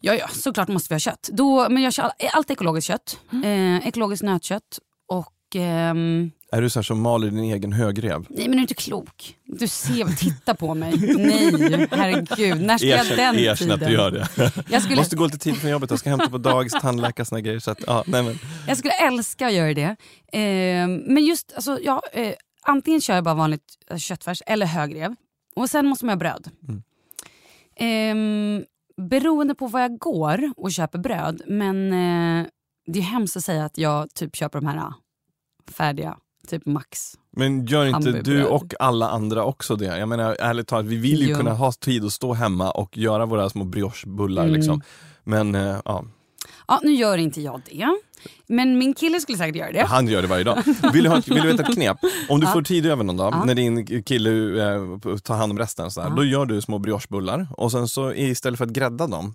Ja, 0.01 0.15
ja, 0.15 0.29
såklart 0.29 0.69
måste 0.69 0.89
vi 0.89 0.95
ha 0.95 1.01
kött. 1.01 1.29
Då, 1.33 1.69
men 1.69 1.83
jag 1.83 1.93
kör 1.93 2.03
all, 2.03 2.11
allt 2.33 2.51
ekologiskt 2.51 2.87
kött. 2.89 3.19
Eh, 3.45 3.87
ekologiskt 3.89 4.23
nötkött. 4.23 4.79
Och... 5.09 5.27
ehm, 5.55 6.31
Är 6.53 6.63
du 6.63 6.71
så 6.71 6.83
som 6.83 7.01
maler 7.01 7.31
din 7.31 7.39
egen 7.39 7.73
högrev? 7.73 8.27
nej 8.29 8.49
men 8.49 8.51
du 8.51 8.57
är 8.57 8.61
inte 8.61 8.75
klok. 8.75 9.37
Du 9.45 9.69
ser, 9.69 10.17
titta 10.17 10.55
på 10.55 10.75
mig. 10.75 10.93
Nej, 11.19 11.89
herregud. 11.91 12.63
När 12.63 12.79
ska 12.79 12.87
jag 12.87 13.01
Erkänn, 13.01 13.17
den 13.17 13.39
erkänn 13.39 13.57
tiden? 13.57 13.73
att 13.73 13.81
du 13.89 13.93
gör 13.93 14.11
det. 14.11 14.29
Jag 14.71 14.83
skulle, 14.83 14.97
Måste 14.97 15.17
gå 15.17 15.25
lite 15.25 15.39
tidigt 15.39 15.61
från 15.61 15.71
jobbet, 15.71 15.91
jag 15.91 15.99
ska 15.99 16.11
hämta 16.11 16.31
på 16.31 16.39
dagis, 16.39 16.73
tandläkare 16.73 17.25
såna 17.27 17.41
grejer. 17.41 17.59
Så 17.59 17.71
att, 17.71 17.79
ja, 17.87 18.05
nej 18.07 18.23
men. 18.23 18.39
jag 18.67 18.77
skulle 18.79 18.95
älska 18.95 19.47
att 19.47 19.53
göra 19.53 19.75
det. 19.75 19.97
Ehm, 20.33 20.95
men 21.07 21.25
just, 21.25 21.53
alltså, 21.55 21.79
ja, 21.83 22.03
eh, 22.13 22.33
antingen 22.63 23.01
kör 23.01 23.15
jag 23.15 23.25
bara 23.25 23.35
vanligt 23.35 23.65
eh, 23.91 23.97
köttfärs 23.97 24.43
eller 24.47 24.67
högrev. 24.67 25.15
Och 25.57 25.71
sen 25.71 25.87
måste 25.87 26.05
man 26.05 26.13
ha 26.13 26.19
bröd. 26.19 26.51
Mm. 26.69 26.83
Ehm, 27.77 28.65
beroende 29.11 29.55
på 29.55 29.67
var 29.67 29.81
jag 29.81 29.99
går 29.99 30.53
och 30.57 30.73
köper 30.73 30.99
bröd. 30.99 31.43
Men 31.47 31.93
eh, 31.93 32.47
det 32.87 32.99
är 32.99 33.03
hemskt 33.03 33.37
att 33.37 33.45
säga 33.45 33.65
att 33.65 33.79
jag 33.79 34.15
typ 34.15 34.37
köper 34.37 34.61
de 34.61 34.67
här 34.67 34.79
ah, 34.79 34.95
färdiga, 35.71 36.17
typ 36.49 36.67
Max. 36.67 37.15
Men 37.37 37.67
gör 37.67 37.87
inte 37.87 38.13
du 38.13 38.45
och 38.45 38.75
alla 38.81 39.09
andra 39.11 39.45
också 39.45 39.77
det? 39.77 39.99
Jag 39.99 40.09
menar 40.09 40.37
ärligt 40.41 40.67
talat, 40.69 40.87
vi 40.87 40.97
vill 40.97 41.21
ju 41.23 41.29
Jo. 41.31 41.37
kunna 41.37 41.53
ha 41.55 41.73
tid 41.73 42.05
att 42.05 42.13
stå 42.13 42.35
hemma 42.35 42.71
och 42.71 42.97
göra 42.99 43.27
våra 43.27 43.51
små 43.51 43.65
briochebullar. 43.65 44.43
Mm. 44.43 44.55
Liksom. 44.55 44.83
Men 45.25 45.55
eh, 45.55 45.77
ja, 45.85 46.05
Ja, 46.69 46.81
nu 46.83 46.93
gör 46.93 47.19
inte 47.19 47.41
jag 47.43 47.61
det. 47.71 47.87
Men 48.47 48.79
min 48.79 48.95
kille 48.95 49.21
skulle 49.21 49.39
säkert 49.39 49.57
göra 49.57 49.73
det. 49.73 49.85
han 49.87 50.09
gör 50.09 50.23
det 50.23 50.29
varje 50.29 50.45
dag. 50.45 50.63
Vill 50.93 51.05
du, 51.05 51.11
ha, 51.11 51.23
vill 51.27 51.35
du 51.43 51.47
veta 51.53 51.63
ett 51.63 51.75
knep? 51.75 51.97
Om 52.29 52.41
du 52.41 52.47
får 52.53 52.63
tid 52.63 52.87
över 52.87 53.05
någon 53.05 53.17
dag, 53.17 53.35
Ja. 53.35 53.45
när 53.45 53.55
din 53.55 54.03
kille 54.03 54.31
eh, 54.75 55.19
tar 55.19 55.37
hand 55.37 55.53
om 55.53 55.59
resten, 55.59 55.91
så 55.91 56.01
här, 56.01 56.09
Ja. 56.09 56.15
då 56.15 56.25
gör 56.25 56.47
du 56.47 56.61
små 56.61 56.79
briochebullar 56.79 57.47
och 57.57 57.73
sen 57.73 57.89
så 57.89 58.13
istället 58.15 58.59
för 58.59 58.65
att 58.65 58.71
grädda 58.73 59.07
dem 59.07 59.35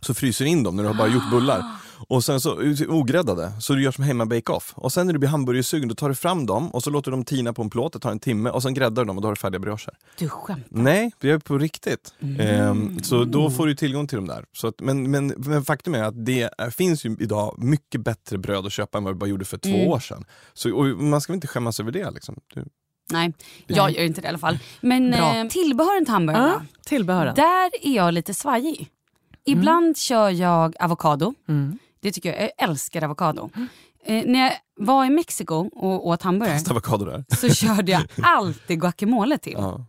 så 0.00 0.14
fryser 0.14 0.44
du 0.44 0.50
in 0.50 0.62
dem 0.62 0.76
när 0.76 0.82
du 0.82 0.88
har 0.88 0.94
bara 0.96 1.08
gjort 1.08 1.30
bullar. 1.30 1.64
Och 2.08 2.24
sen 2.24 2.40
så 2.40 2.58
ogräddade, 2.88 3.52
så 3.60 3.74
du 3.74 3.82
gör 3.82 3.92
som 3.92 4.04
hemma 4.04 4.26
bake-off. 4.26 4.72
Och 4.76 4.92
sen 4.92 5.06
när 5.06 5.12
du 5.12 5.18
blir 5.18 5.28
hamburgersugen 5.28 5.88
då 5.88 5.94
tar 5.94 6.08
du 6.08 6.14
fram 6.14 6.46
dem 6.46 6.70
och 6.70 6.82
så 6.82 6.90
låter 6.90 7.10
du 7.10 7.16
dem 7.16 7.24
tina 7.24 7.52
på 7.52 7.62
en 7.62 7.70
plåt, 7.70 7.92
det 7.92 7.98
tar 7.98 8.10
en 8.10 8.18
timme 8.18 8.50
och 8.50 8.62
sen 8.62 8.74
gräddar 8.74 9.02
du 9.02 9.06
dem 9.06 9.16
och 9.16 9.22
då 9.22 9.28
har 9.28 9.32
du 9.34 9.36
färdiga 9.40 9.58
briocher. 9.58 9.94
Du 10.18 10.28
skämtar. 10.28 10.64
Nej, 10.70 11.10
vi 11.20 11.30
är 11.30 11.38
på 11.38 11.58
riktigt. 11.58 12.14
Mm. 12.20 12.40
Ehm, 12.40 13.02
så 13.02 13.24
då 13.24 13.50
får 13.50 13.66
du 13.66 13.74
tillgång 13.74 14.06
till 14.06 14.16
dem 14.16 14.26
där. 14.26 14.44
Så 14.52 14.66
att, 14.66 14.80
men, 14.80 15.10
men, 15.10 15.26
men 15.36 15.64
faktum 15.64 15.94
är 15.94 16.02
att 16.02 16.26
det 16.26 16.50
är, 16.58 16.70
finns 16.70 17.04
ju 17.06 17.16
idag 17.20 17.54
mycket 17.58 18.00
bättre 18.00 18.38
bröd 18.38 18.66
att 18.66 18.72
köpa 18.72 18.98
än 18.98 19.04
vad 19.04 19.14
det 19.14 19.18
bara 19.18 19.26
gjorde 19.30 19.44
för 19.44 19.58
två 19.58 19.68
Mm. 19.70 19.88
år 19.88 20.00
sedan. 20.00 20.24
Så, 20.54 20.76
och 20.76 20.86
man 20.86 21.20
ska 21.20 21.32
väl 21.32 21.36
inte 21.36 21.46
skämmas 21.48 21.80
över 21.80 21.92
det. 21.92 22.10
Liksom. 22.10 22.36
Du, 22.54 22.64
Nej, 23.12 23.32
jag 23.66 23.90
gör 23.90 24.02
inte 24.04 24.20
det 24.20 24.24
i 24.24 24.28
alla 24.28 24.38
fall. 24.38 24.58
Men 24.80 25.10
Bra. 25.10 25.36
eh, 25.36 25.46
tillbehören 25.48 26.04
till 26.04 26.12
hamburgarna. 26.12 26.48
Ja, 26.48 26.62
tillbehören. 26.86 27.34
Där 27.34 27.70
är 27.82 27.96
jag 27.96 28.14
lite 28.14 28.34
svajig. 28.34 28.88
Ibland 29.50 29.96
kör 29.96 30.30
jag 30.30 30.76
avokado. 30.80 31.34
Mm. 31.48 31.78
Det 32.00 32.12
tycker 32.12 32.32
jag, 32.32 32.42
jag 32.42 32.68
älskar 32.68 33.04
avokado. 33.04 33.50
Eh, 34.04 34.24
när 34.26 34.40
jag 34.40 34.52
var 34.76 35.04
i 35.04 35.10
Mexiko 35.10 35.54
och 35.72 36.08
åt 36.08 36.22
hamburgare 36.22 36.58
så 37.36 37.48
körde 37.48 37.92
jag 37.92 38.02
alltid 38.22 38.80
guacamole 38.80 39.38
till. 39.38 39.56
Ja. 39.56 39.84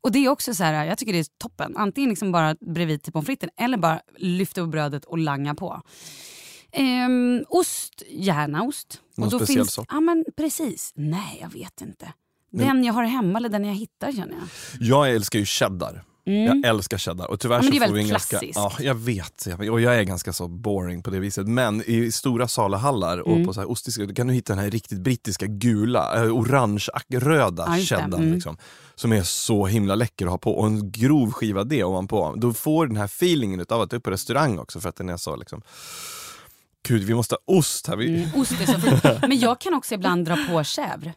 Och 0.00 0.12
det 0.12 0.18
är 0.18 0.28
också 0.28 0.54
så 0.54 0.64
här, 0.64 0.84
jag 0.84 0.98
tycker 0.98 1.12
det 1.12 1.18
är 1.18 1.26
toppen. 1.38 1.76
Antingen 1.76 2.10
liksom 2.10 2.32
bara 2.32 2.56
bredvid 2.60 3.02
till 3.02 3.12
pommes 3.12 3.26
fritesen 3.26 3.50
eller 3.56 3.76
bara 3.76 4.00
lyfta 4.16 4.60
upp 4.60 4.70
brödet 4.70 5.04
och 5.04 5.18
langa 5.18 5.54
på. 5.54 5.82
Ehm, 6.72 7.44
ost, 7.48 8.02
gärna 8.10 8.62
ost. 8.62 9.00
Någon 9.16 9.24
och 9.26 9.30
då 9.32 9.38
speciell 9.38 9.58
finns, 9.58 9.72
sort? 9.72 9.86
Ja 9.88 10.00
men 10.00 10.24
precis. 10.36 10.92
Nej 10.94 11.38
jag 11.40 11.52
vet 11.52 11.80
inte. 11.80 12.12
Den 12.50 12.84
jag 12.84 12.92
har 12.94 13.04
hemma 13.04 13.38
eller 13.38 13.48
den 13.48 13.64
jag 13.64 13.74
hittar 13.74 14.12
känner 14.12 14.34
jag. 14.34 14.48
Jag 14.80 15.10
älskar 15.10 15.38
ju 15.38 15.44
cheddar. 15.44 16.04
Jag 16.24 16.64
älskar 16.66 16.98
cheddar. 16.98 17.30
Och 17.30 17.40
tyvärr 17.40 17.58
Mm. 17.58 17.66
Ja, 17.66 17.70
men 17.70 17.78
det 17.80 17.84
är 17.84 17.88
väldigt 17.88 18.04
en 18.04 18.10
ganska, 18.10 18.38
klassiskt. 18.38 18.56
ja, 18.56 18.72
jag 18.80 18.94
vet. 18.94 19.46
Och 19.70 19.80
jag 19.80 19.94
är 19.98 20.02
ganska 20.02 20.32
så 20.32 20.48
boring 20.48 21.02
på 21.02 21.10
det 21.10 21.18
viset. 21.20 21.46
Men 21.48 21.82
i 21.86 22.12
stora 22.12 22.48
saluhallar 22.48 23.18
och 23.18 23.32
Mm. 23.32 23.46
på 23.46 23.52
så 23.54 23.60
här 23.60 23.70
ostiska, 23.70 24.06
då 24.06 24.14
kan 24.14 24.26
du 24.26 24.34
hitta 24.34 24.52
den 24.54 24.64
här 24.64 24.70
riktigt 24.70 24.98
brittiska 25.00 25.46
gula, 25.46 26.24
äh, 26.24 26.36
orange, 26.36 26.86
röda 27.08 27.64
Ja, 27.66 27.76
just 27.76 27.90
det. 27.90 27.96
cheddar. 27.96 28.18
Mm. 28.18 28.32
Liksom, 28.34 28.56
som 28.94 29.12
är 29.12 29.22
så 29.22 29.66
himla 29.66 29.94
läcker 29.94 30.24
att 30.26 30.30
ha 30.30 30.38
på. 30.38 30.52
Och 30.52 30.66
en 30.66 30.90
grov 30.92 31.32
skiva 31.32 31.64
det 31.64 31.84
ovanpå. 31.84 32.34
Då 32.36 32.52
får 32.52 32.86
den 32.86 32.96
här 32.96 33.04
feelingen 33.04 33.64
av 33.68 33.80
att 33.80 33.90
du 33.90 33.96
är 33.96 34.00
på 34.00 34.10
restaurang 34.10 34.58
också 34.58 34.80
för 34.80 34.88
att 34.88 34.96
den 34.96 35.08
är 35.08 35.16
så 35.16 35.36
liksom 35.36 35.62
Gud, 36.88 37.02
vi 37.02 37.14
måste 37.14 37.34
ha 37.34 37.56
ost 37.58 37.86
här. 37.86 37.96
Vi... 37.96 38.08
Mm, 38.24 38.40
ost 38.40 38.52
är 38.52 38.66
så. 38.66 39.18
Men 39.28 39.38
jag 39.38 39.60
kan 39.60 39.74
också 39.74 39.94
ibland 39.94 40.24
dra 40.26 40.36
på 40.36 40.62
chèvre. 40.62 41.12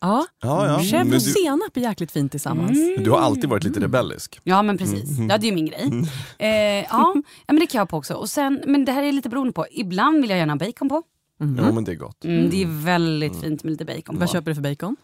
Ja, 0.00 0.26
Ja, 0.42 0.66
ja. 0.66 0.78
chèvre 0.78 1.04
Men 1.04 1.14
och 1.14 1.20
du, 1.20 1.30
senap 1.30 1.76
är 1.76 1.80
jäkligt 1.80 2.10
fint 2.12 2.30
tillsammans. 2.30 2.78
Mm. 2.78 3.04
du 3.04 3.10
har 3.10 3.18
alltid 3.18 3.48
varit 3.50 3.64
lite 3.64 3.80
rebellisk. 3.80 4.40
Ja 4.44 4.62
men 4.62 4.78
precis, 4.78 5.18
ja, 5.28 5.38
det 5.38 5.46
är 5.46 5.48
ju 5.48 5.54
min 5.54 5.66
grej. 5.66 5.82
Mm. 5.84 6.04
Eh, 6.38 6.48
ja, 6.90 7.14
ja 7.46 7.52
men 7.52 7.56
det 7.60 7.66
kan 7.66 7.78
jag 7.78 7.88
på 7.88 7.96
också. 7.96 8.14
Och 8.14 8.28
sen, 8.30 8.60
men 8.66 8.84
det 8.84 8.92
här 8.92 9.02
är 9.02 9.12
lite 9.12 9.28
beroende 9.28 9.52
på. 9.52 9.66
Ibland 9.70 10.20
vill 10.20 10.30
jag 10.30 10.38
gärna 10.38 10.52
ha 10.52 10.58
bacon 10.58 10.88
på. 10.88 11.02
Ja, 11.38 11.72
men 11.72 11.84
det 11.84 11.92
är 11.92 11.96
gott. 11.96 12.24
Mm, 12.24 12.50
det 12.50 12.62
är 12.62 12.84
väldigt 12.84 13.40
fint 13.40 13.64
med 13.64 13.70
lite 13.70 13.84
bacon 13.84 14.14
på. 14.14 14.20
Vad 14.20 14.30
köper 14.30 14.50
du 14.50 14.54
för 14.54 14.62
bacon? 14.62 14.96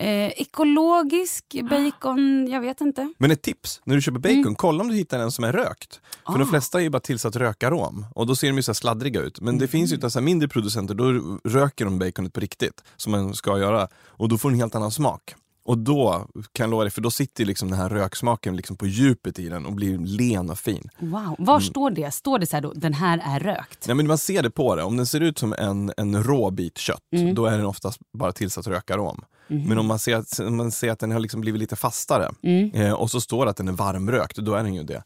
Eh, 0.00 0.28
ekologisk 0.40 1.44
bacon, 1.70 2.46
jag 2.50 2.60
vet 2.60 2.80
inte. 2.80 3.12
Men 3.18 3.30
ett 3.30 3.42
tips, 3.42 3.80
när 3.84 3.94
du 3.94 4.02
köper 4.02 4.18
bacon, 4.18 4.38
Mm. 4.38 4.54
kolla 4.54 4.80
om 4.82 4.88
du 4.88 4.94
hittar 4.94 5.18
en 5.18 5.30
som 5.32 5.44
är 5.44 5.52
rökt. 5.52 6.00
För 6.26 6.34
Ah. 6.34 6.38
de 6.38 6.48
flesta 6.48 6.78
är 6.78 6.82
ju 6.82 6.90
bara 6.90 7.00
tillsatt 7.00 7.36
rökarom 7.36 8.06
och 8.14 8.26
då 8.26 8.36
ser 8.36 8.46
de 8.48 8.56
ju 8.56 8.62
så 8.62 8.74
sladdriga 8.74 9.20
ut. 9.20 9.40
Men 9.40 9.58
det 9.58 9.68
finns 9.68 9.92
ju 9.92 9.96
Mm. 9.96 10.10
så 10.10 10.20
mindre 10.20 10.48
producenter, 10.48 10.94
då 10.94 11.38
röker 11.44 11.84
de 11.84 11.98
baconet 11.98 12.32
på 12.32 12.40
riktigt, 12.40 12.84
som 12.96 13.12
man 13.12 13.34
ska 13.34 13.58
göra. 13.58 13.88
Och 14.06 14.28
då 14.28 14.38
får 14.38 14.48
en 14.50 14.54
helt 14.58 14.74
annan 14.74 14.90
smak. 14.90 15.34
Och 15.68 15.78
då 15.78 16.26
kan 16.52 16.64
jag 16.64 16.70
lova 16.70 16.82
dig, 16.84 16.90
för 16.90 17.00
då 17.00 17.10
sitter 17.10 17.44
liksom 17.44 17.70
den 17.70 17.78
här 17.78 17.88
röksmaken 17.88 18.56
liksom 18.56 18.76
på 18.76 18.86
djupet 18.86 19.38
i 19.38 19.48
den 19.48 19.66
och 19.66 19.72
blir 19.72 19.98
len 19.98 20.50
och 20.50 20.58
fin. 20.58 20.88
Wow. 20.98 21.34
Var 21.38 21.60
står 21.60 21.90
det? 21.90 22.10
Står 22.14 22.38
det 22.38 22.46
så 22.46 22.56
här 22.56 22.60
då, 22.62 22.72
den 22.72 22.94
här 22.94 23.20
är 23.24 23.40
rökt? 23.40 23.86
Nej, 23.86 23.96
men 23.96 24.06
man 24.06 24.18
ser 24.18 24.42
det 24.42 24.50
på 24.50 24.76
det, 24.76 24.82
om 24.82 24.96
den 24.96 25.06
ser 25.06 25.20
ut 25.20 25.38
som 25.38 25.52
en, 25.58 25.92
en 25.96 26.22
rå 26.24 26.50
bit 26.50 26.78
kött, 26.78 27.02
Mm. 27.16 27.34
då 27.34 27.46
är 27.46 27.56
den 27.56 27.66
oftast 27.66 28.00
bara 28.18 28.32
tillsatt 28.32 28.66
rökarom. 28.66 29.24
Men 29.46 29.78
om 29.78 29.86
man 29.86 29.98
ser 29.98 30.16
att, 30.16 30.38
om 30.40 30.56
man 30.56 30.70
ser 30.70 30.90
att 30.90 30.98
den 30.98 31.10
har 31.10 31.20
liksom 31.20 31.40
blivit 31.40 31.58
lite 31.60 31.76
fastare 31.76 32.30
Mm. 32.42 32.70
eh, 32.74 32.92
och 32.92 33.10
så 33.10 33.20
står 33.20 33.44
det 33.44 33.50
att 33.50 33.56
den 33.56 33.68
är 33.68 33.72
varmrökt, 33.72 34.36
då 34.36 34.54
är 34.54 34.62
den 34.62 34.74
ju 34.74 34.82
det. 34.82 35.02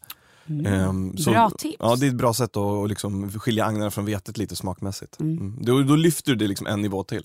Ehm, 0.65 1.17
så- 1.17 1.31
Bra 1.31 1.49
tips. 1.49 1.75
Ja, 1.79 1.95
det 1.95 2.05
är 2.05 2.09
ett 2.09 2.15
bra 2.15 2.33
sätt 2.33 2.57
att 2.57 2.63
att 2.83 2.89
liksom 2.89 3.29
skilja 3.31 3.65
agnarna 3.65 3.91
från 3.91 4.05
vetet 4.05 4.37
lite 4.37 4.55
smakmässigt. 4.55 5.19
Mm. 5.19 5.57
Då, 5.61 5.81
då 5.81 5.95
lyfter 5.95 6.31
du 6.31 6.35
det 6.37 6.47
liksom 6.47 6.67
en 6.67 6.81
nivå 6.81 7.03
till. 7.03 7.23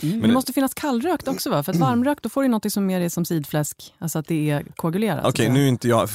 Men 0.00 0.20
det- 0.20 0.28
måste 0.28 0.52
finnas 0.52 0.74
kallrökt 0.74 1.28
också 1.28 1.50
va? 1.50 1.62
För 1.62 1.72
att 1.72 1.78
varmrökt 1.78 2.22
då 2.22 2.28
får 2.28 2.42
du 2.42 2.48
något 2.48 2.72
som 2.72 2.86
mer 2.86 3.00
är 3.00 3.08
som 3.08 3.24
sidfläsk, 3.24 3.94
alltså 3.98 4.18
att 4.18 4.26
det 4.26 4.50
är 4.50 4.64
koagulerat. 4.76 5.24
Okej, 5.26 5.46
att 5.46 5.52
nu 5.52 5.64
är 5.64 5.68
inte 5.68 5.88
jag... 5.88 6.08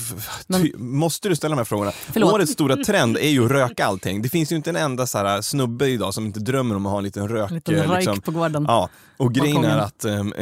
Men- 0.47 0.71
måste 0.75 1.29
du 1.29 1.35
ställa 1.35 1.55
de 1.55 1.57
här 1.57 1.65
frågorna? 1.65 1.91
Förlåt. 1.91 2.33
Årets 2.33 2.51
stora 2.51 2.75
trend 2.75 3.17
är 3.17 3.29
ju 3.29 3.45
att 3.45 3.51
röka 3.51 3.85
allting. 3.85 4.21
Det 4.21 4.29
finns 4.29 4.51
ju 4.51 4.55
inte 4.55 4.69
en 4.69 4.75
enda 4.75 5.07
så 5.07 5.17
här 5.17 5.41
snubbe 5.41 5.87
idag 5.87 6.13
som 6.13 6.25
inte 6.25 6.39
drömmer 6.39 6.75
om 6.75 6.85
att 6.85 6.91
ha 6.91 6.97
en 6.97 7.03
liten 7.03 7.27
rök. 7.27 7.49
En 7.49 7.55
liten 7.55 7.75
eh, 7.75 7.81
röjk 7.89 7.97
liksom. 8.05 8.21
på 8.21 8.31
gården. 8.31 8.65
Ja, 8.67 8.89
och 9.17 9.33
grejen 9.33 9.65
är 9.65 9.77
att, 9.77 10.05
ehm, 10.05 10.33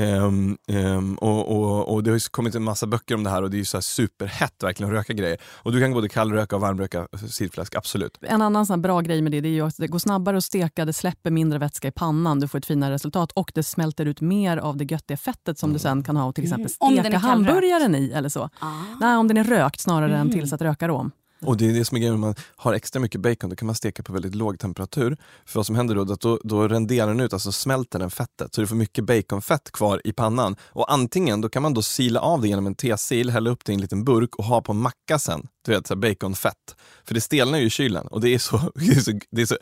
ehm, 0.68 1.16
och, 1.16 1.52
och, 1.56 1.94
och 1.94 2.04
det 2.04 2.10
har 2.12 2.16
ju 2.16 2.20
kommit 2.32 2.56
en 2.56 2.64
massa 2.64 2.88
böcker 2.88 3.16
om 3.16 3.24
det 3.24 3.30
här 3.30 3.42
och 3.44 3.50
det 3.50 3.56
är 3.56 3.60
ju 3.60 3.66
så 3.66 3.78
här 3.78 3.82
superhett 3.82 4.64
verkligen 4.64 4.92
att 4.92 4.98
röka 4.98 5.14
grejer. 5.14 5.38
Och 5.44 5.72
du 5.72 5.82
kan 5.82 5.94
både 5.94 6.10
kallröka 6.10 6.56
och 6.56 6.62
varmröka 6.62 7.08
sidfläsk, 7.30 7.76
absolut. 7.76 8.18
En 8.22 8.42
annan 8.42 8.66
sån 8.66 8.74
här 8.74 8.82
bra 8.82 9.02
grej 9.02 9.22
med 9.22 9.32
det, 9.32 9.42
det 9.42 9.48
är 9.50 9.54
ju 9.54 9.62
att 9.66 9.78
det 9.78 9.88
går 9.88 10.00
snabbare 10.00 10.38
att 10.38 10.44
steka, 10.44 10.86
det 10.86 10.94
släpper 10.94 11.32
mindre 11.32 11.60
vätska 11.60 11.88
i 11.88 11.92
pannan, 11.92 12.40
du 12.40 12.48
får 12.48 12.58
ett 12.58 12.66
finare 12.66 12.94
resultat 12.94 13.32
och 13.32 13.52
det 13.56 13.64
smälter 13.64 14.06
ut 14.06 14.22
mer 14.22 14.58
av 14.58 14.78
det 14.78 14.92
göttiga 14.92 15.18
fettet 15.18 15.60
som 15.60 15.74
du 15.74 15.80
sen 15.80 16.04
kan 16.04 16.18
ha 16.18 16.26
och 16.26 16.36
till 16.36 16.44
exempel 16.44 16.66
Mm. 16.82 16.94
Steka 16.94 17.04
kallrökt. 17.20 17.24
hamburgaren 17.26 17.96
i 17.96 18.12
eller 18.12 18.30
så. 18.30 18.50
Ah. 18.60 18.72
Nej, 19.02 19.18
om 19.18 19.28
den 19.28 19.38
är 19.38 19.44
rökt 19.44 19.80
snarare 19.82 20.16
Mm. 20.16 20.22
än 20.28 20.32
tillsatt 20.34 20.62
rökarom. 20.62 21.12
Och 21.48 21.58
det 21.58 21.70
är 21.70 21.74
det 21.74 21.86
som 21.86 21.96
är 21.96 22.00
grejen, 22.00 22.14
om 22.14 22.22
man 22.22 22.36
har 22.56 22.74
extra 22.74 23.00
mycket 23.00 23.22
bacon 23.22 23.50
då 23.50 23.56
kan 23.56 23.66
man 23.66 23.76
steka 23.76 24.04
på 24.04 24.14
väldigt 24.14 24.36
låg 24.36 24.60
temperatur. 24.60 25.18
För 25.46 25.60
vad 25.60 25.66
som 25.66 25.76
händer 25.76 25.96
då, 25.96 26.04
då, 26.04 26.40
då 26.44 26.68
renderar 26.68 27.08
den 27.08 27.20
ut, 27.20 27.34
alltså 27.34 27.52
smälter 27.52 28.00
den 28.00 28.12
fettet. 28.12 28.56
Så 28.56 28.62
du 28.62 28.68
får 28.68 28.76
mycket 28.76 29.04
baconfett 29.04 29.72
kvar 29.72 30.02
i 30.04 30.14
pannan. 30.14 30.56
Och 30.64 30.94
antingen 30.94 31.42
då 31.42 31.50
kan 31.50 31.62
man 31.62 31.74
då 31.74 31.82
sila 31.82 32.20
av 32.20 32.42
det 32.42 32.48
genom 32.48 32.68
en 32.68 32.76
tesil, 32.76 33.30
hälla 33.30 33.50
upp 33.50 33.66
det 33.66 33.72
i 33.72 33.76
en 33.76 33.82
liten 33.82 34.04
burk 34.04 34.36
och 34.36 34.46
ha 34.46 34.62
på 34.62 34.72
en 34.72 34.82
macka 34.82 35.20
sen. 35.20 35.48
Du 35.66 35.72
vet, 35.72 35.88
så 35.88 35.94
här 35.94 36.02
baconfett. 36.02 36.76
För 37.08 37.14
det 37.14 37.22
stelnar 37.22 37.60
ju 37.60 37.66
i 37.66 37.70
kylen 37.70 38.08
och 38.08 38.22
det 38.22 38.34
är 38.34 38.40
så, 38.40 38.58
det 38.76 38.92
är 38.92 39.00
så, 39.00 39.12
det 39.32 39.42
är 39.42 39.46
så 39.46 39.58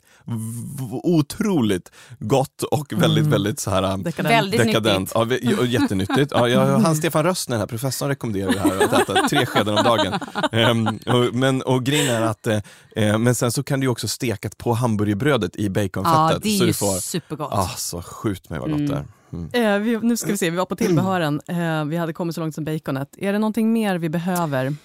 otroligt 1.03 1.91
gott 2.19 2.63
och 2.63 2.93
väldigt, 2.93 3.25
väldigt 3.25 3.59
så 3.59 3.69
här 3.69 3.97
Dekadent. 3.97 4.33
Väldigt 4.33 4.63
dekadent. 4.63 5.15
nyttigt. 5.15 5.57
Ja, 5.59 5.65
jättenyttigt. 5.65 6.31
Ja, 6.31 6.49
jag, 6.49 6.79
han 6.79 6.95
Stefan 6.95 7.23
Röstner, 7.23 7.53
den 7.53 7.59
här 7.59 7.67
professorn, 7.67 8.09
rekommenderar 8.09 8.53
det 8.53 8.59
här 8.59 8.83
att 8.83 9.09
äta 9.09 9.27
tre 9.29 9.45
skedar 9.45 9.77
om 9.77 9.83
dagen. 9.83 10.13
Ehm, 10.51 10.87
och, 10.87 11.35
men, 11.35 11.61
och 11.61 11.72
grejen 11.79 12.15
är 12.15 12.21
att, 12.21 12.47
eh, 12.47 12.59
eh, 12.95 13.17
men 13.17 13.35
sen 13.35 13.51
så 13.51 13.63
kan 13.63 13.79
du 13.79 13.87
också 13.87 14.07
steka 14.07 14.49
på 14.57 14.73
hamburgerbrödet 14.73 15.55
i 15.55 15.63
Ja, 15.63 15.69
baconfettet. 15.69 16.43
det 16.43 16.49
är 16.49 16.57
så 16.57 16.63
ju 16.63 16.67
du 16.67 16.73
får, 16.73 16.93
supergott. 16.99 17.49
ah, 17.53 17.67
så 17.77 18.01
skjut 18.01 18.49
mig 18.49 18.59
vad 18.59 18.71
gott 18.71 18.87
det 18.87 18.93
är. 18.95 19.05
Mm. 19.33 19.49
Eh, 19.53 19.79
vi, 19.79 20.07
nu 20.07 20.17
ska 20.17 20.31
vi 20.31 20.37
se, 20.37 20.49
vi 20.49 20.57
var 20.57 20.65
på 20.65 20.75
tillbehören. 20.85 21.41
Eh, 21.47 21.85
vi 21.85 21.97
hade 21.97 22.13
kommit 22.13 22.35
så 22.35 22.41
långt 22.41 22.55
som 22.55 22.65
baconet. 22.65 23.09
Är 23.17 23.33
det 23.33 23.39
någonting 23.39 23.73
mer 23.73 23.97
vi 23.97 24.09
behöver? 24.09 24.75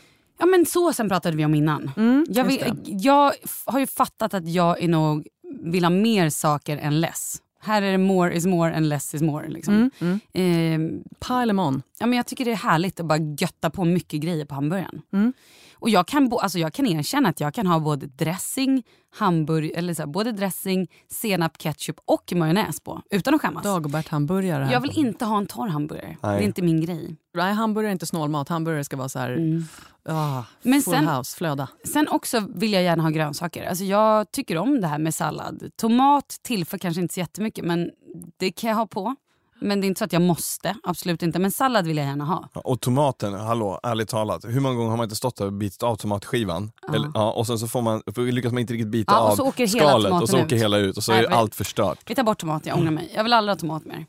Ja 0.40 0.46
men 0.46 0.66
såsen 0.66 1.09
pratade 1.09 1.37
vi 1.37 1.44
om 1.44 1.55
innan. 1.55 1.90
Mm, 1.96 2.27
Jag, 2.29 2.44
vill, 2.44 2.74
jag 2.85 3.33
har 3.64 3.79
ju 3.81 3.87
fattat 3.87 4.35
att 4.35 4.48
jag 4.48 4.83
är 4.83 4.88
nog 4.88 5.27
vill 5.64 5.85
ha 5.85 5.90
mer 5.90 6.31
saker 6.31 6.77
än 6.77 7.01
less. 7.01 7.37
Här 7.61 7.83
är 7.83 7.92
det 7.92 7.99
more 7.99 8.35
is 8.35 8.47
more 8.47 8.77
and 8.77 8.88
less 8.88 9.14
is 9.14 9.23
more. 9.23 9.49
Liksom. 9.49 9.75
Mm, 9.75 9.90
mm. 10.01 10.21
Ehm, 10.33 11.03
Pile 11.29 11.83
ja, 11.99 12.07
men 12.07 12.12
jag 12.12 12.27
tycker 12.27 12.44
det 12.44 12.51
är 12.51 12.57
härligt 12.57 13.01
att 13.01 13.07
bara 13.07 13.18
götta 13.38 13.71
på 13.71 13.85
mycket 13.85 14.21
grejer 14.21 14.44
på 14.44 14.55
hamburgaren. 14.55 15.03
Mm. 15.12 15.33
Och 15.75 15.90
jag 15.90 16.09
kan, 16.09 16.29
bo, 16.29 16.38
alltså 16.38 16.59
jag 16.59 16.73
kan 16.73 16.87
erkänna 16.87 17.29
att 17.29 17.40
jag 17.40 17.55
kan 17.55 17.66
ha 17.66 17.79
både 17.79 18.07
dressing, 18.07 18.83
hamburg, 19.11 19.71
eller 19.75 19.94
så 19.94 20.03
här, 20.03 20.07
både 20.07 20.33
dressing, 20.33 20.90
senap, 21.09 21.59
ketchup 21.59 21.97
och 22.05 22.33
majonnäs 22.37 22.81
på 22.81 23.03
utan 23.11 23.35
att 23.35 23.40
skämmas. 23.40 23.62
Dagobert-hamburgare. 23.64 24.64
här. 24.64 24.73
Jag 24.73 24.81
vill 24.81 24.99
inte 24.99 25.25
ha 25.25 25.38
en 25.38 25.47
torr 25.47 25.68
hamburgare. 25.68 26.16
Det 26.21 26.27
Nej. 26.29 26.38
är 26.38 26.42
inte 26.47 26.62
min 26.62 26.81
grej. 26.81 27.16
Nej, 27.35 27.53
hamburgare 27.55 27.90
är 27.90 27.92
inte 27.92 28.07
snålmat. 28.07 28.49
Hamburgare 28.49 28.85
ska 28.85 28.97
vara 28.97 29.09
så 29.09 29.18
här, 29.18 29.31
ah, 29.31 29.35
Mm. 29.38 30.42
Men 30.62 30.83
full 30.83 30.94
sen- 30.94 31.09
house, 31.09 31.37
flöda. 31.37 31.68
Sen 31.92 32.09
också 32.09 32.42
vill 32.55 32.73
jag 32.73 32.83
gärna 32.83 33.03
ha 33.03 33.11
grönsaker. 33.11 33.64
Alltså 33.68 33.85
jag 33.85 34.31
tycker 34.33 34.59
om 34.59 34.81
det 34.81 34.87
här 34.87 34.99
med 34.99 35.14
sallad. 35.14 35.71
Tomat 35.77 36.37
tillför 36.42 36.79
kanske 36.79 37.01
inte 37.03 37.14
så 37.14 37.21
jättemycket 37.21 37.64
men 37.64 37.90
det 38.37 38.51
kan 38.51 38.71
jag 38.71 38.77
ha 38.77 38.87
på. 38.87 39.14
Men 39.61 39.81
det 39.81 39.87
är 39.87 39.88
inte 39.88 39.99
så 39.99 40.05
att 40.05 40.12
jag 40.12 40.23
måste, 40.23 40.75
absolut 40.83 41.23
inte. 41.23 41.38
Men 41.38 41.51
sallad 41.51 41.87
vill 41.87 41.97
jag 41.97 42.07
gärna 42.07 42.25
ha. 42.25 42.49
Och 42.55 42.81
tomaten, 42.81 43.35
hallå, 43.35 43.81
ärligt 43.83 44.09
talat, 44.09 44.44
hur 44.44 44.61
många 44.61 44.75
gånger 44.75 44.90
har 44.90 44.97
man 44.97 45.05
inte 45.05 45.16
stått 45.16 45.37
där 45.37 45.47
och 45.47 45.53
bitit 45.53 45.83
av 45.83 45.97
tomatskivan? 45.97 46.73
Eller, 46.94 47.11
ja, 47.14 47.33
och 47.33 47.47
sen 47.47 47.59
så 47.59 47.68
får 47.68 47.83
man, 47.83 48.03
lyckas 48.16 48.53
man 48.53 48.59
inte 48.61 48.73
riktigt 48.73 48.88
bita 48.88 49.12
Ja, 49.12 49.21
och 49.42 49.61
av 49.61 49.66
skalet 49.66 50.12
och 50.23 50.29
så 50.29 50.37
åker 50.42 50.57
ut. 50.57 50.62
hela 50.62 50.77
ut 50.79 50.97
och 50.97 51.05
så 51.05 51.12
Nej, 51.12 51.25
är 51.25 51.31
allt 51.31 51.55
förstört. 51.55 51.99
Vi 52.07 52.14
tar 52.14 52.23
bort 52.23 52.38
tomat, 52.38 52.66
jag 52.66 52.79
ångrar 52.79 52.90
mig. 52.90 53.12
Jag 53.14 53.23
vill 53.23 53.33
aldrig 53.33 53.51
ha 53.57 53.59
tomat 53.61 53.85
mer. 53.85 54.07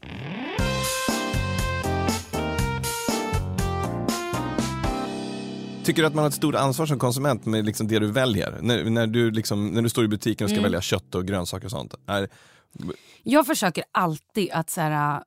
Tycker 5.83 6.01
du 6.01 6.07
att 6.07 6.13
man 6.15 6.21
har 6.23 6.29
ett 6.29 6.35
stort 6.35 6.55
ansvar 6.55 6.85
som 6.85 6.99
konsument 6.99 7.45
med 7.45 7.65
liksom 7.65 7.87
det 7.87 7.99
du 7.99 8.11
väljer? 8.11 8.57
När, 8.61 8.83
när, 8.89 9.07
du 9.07 9.31
liksom, 9.31 9.67
när 9.67 9.81
du 9.81 9.89
står 9.89 10.05
i 10.05 10.07
butiken 10.07 10.45
och 10.45 10.49
ska 10.49 10.57
Mm. 10.59 10.63
välja 10.71 10.81
kött 10.81 11.15
och 11.15 11.25
grönsaker 11.25 11.65
och 11.65 11.71
sånt. 11.71 11.93
Är, 12.07 12.29
Jag 13.23 13.45
försöker 13.47 13.83
alltid 13.91 14.49
att 14.51 14.69
så 14.69 14.81
här, 14.81 15.21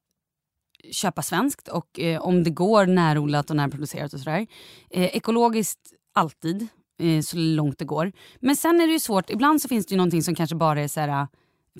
köpa 0.90 1.22
svenskt 1.22 1.68
och 1.68 2.00
eh, 2.00 2.22
om 2.22 2.44
det 2.44 2.50
går 2.50 2.86
närodlat 2.86 3.50
och 3.50 3.56
närproducerat 3.56 4.12
och 4.12 4.20
sådär. 4.20 4.46
Eh, 4.90 5.16
ekologiskt 5.16 5.92
alltid, 6.14 6.68
eh, 7.00 7.20
så 7.20 7.36
långt 7.36 7.78
det 7.78 7.84
går. 7.84 8.12
Men 8.40 8.56
sen 8.56 8.80
är 8.80 8.86
det 8.86 8.92
ju 8.92 9.00
svårt, 9.00 9.30
ibland 9.30 9.62
så 9.62 9.68
finns 9.68 9.86
det 9.86 9.92
ju 9.92 9.96
någonting 9.96 10.22
som 10.22 10.34
kanske 10.34 10.56
bara 10.56 10.80
är 10.80 10.88
så 10.88 11.00
här, 11.00 11.26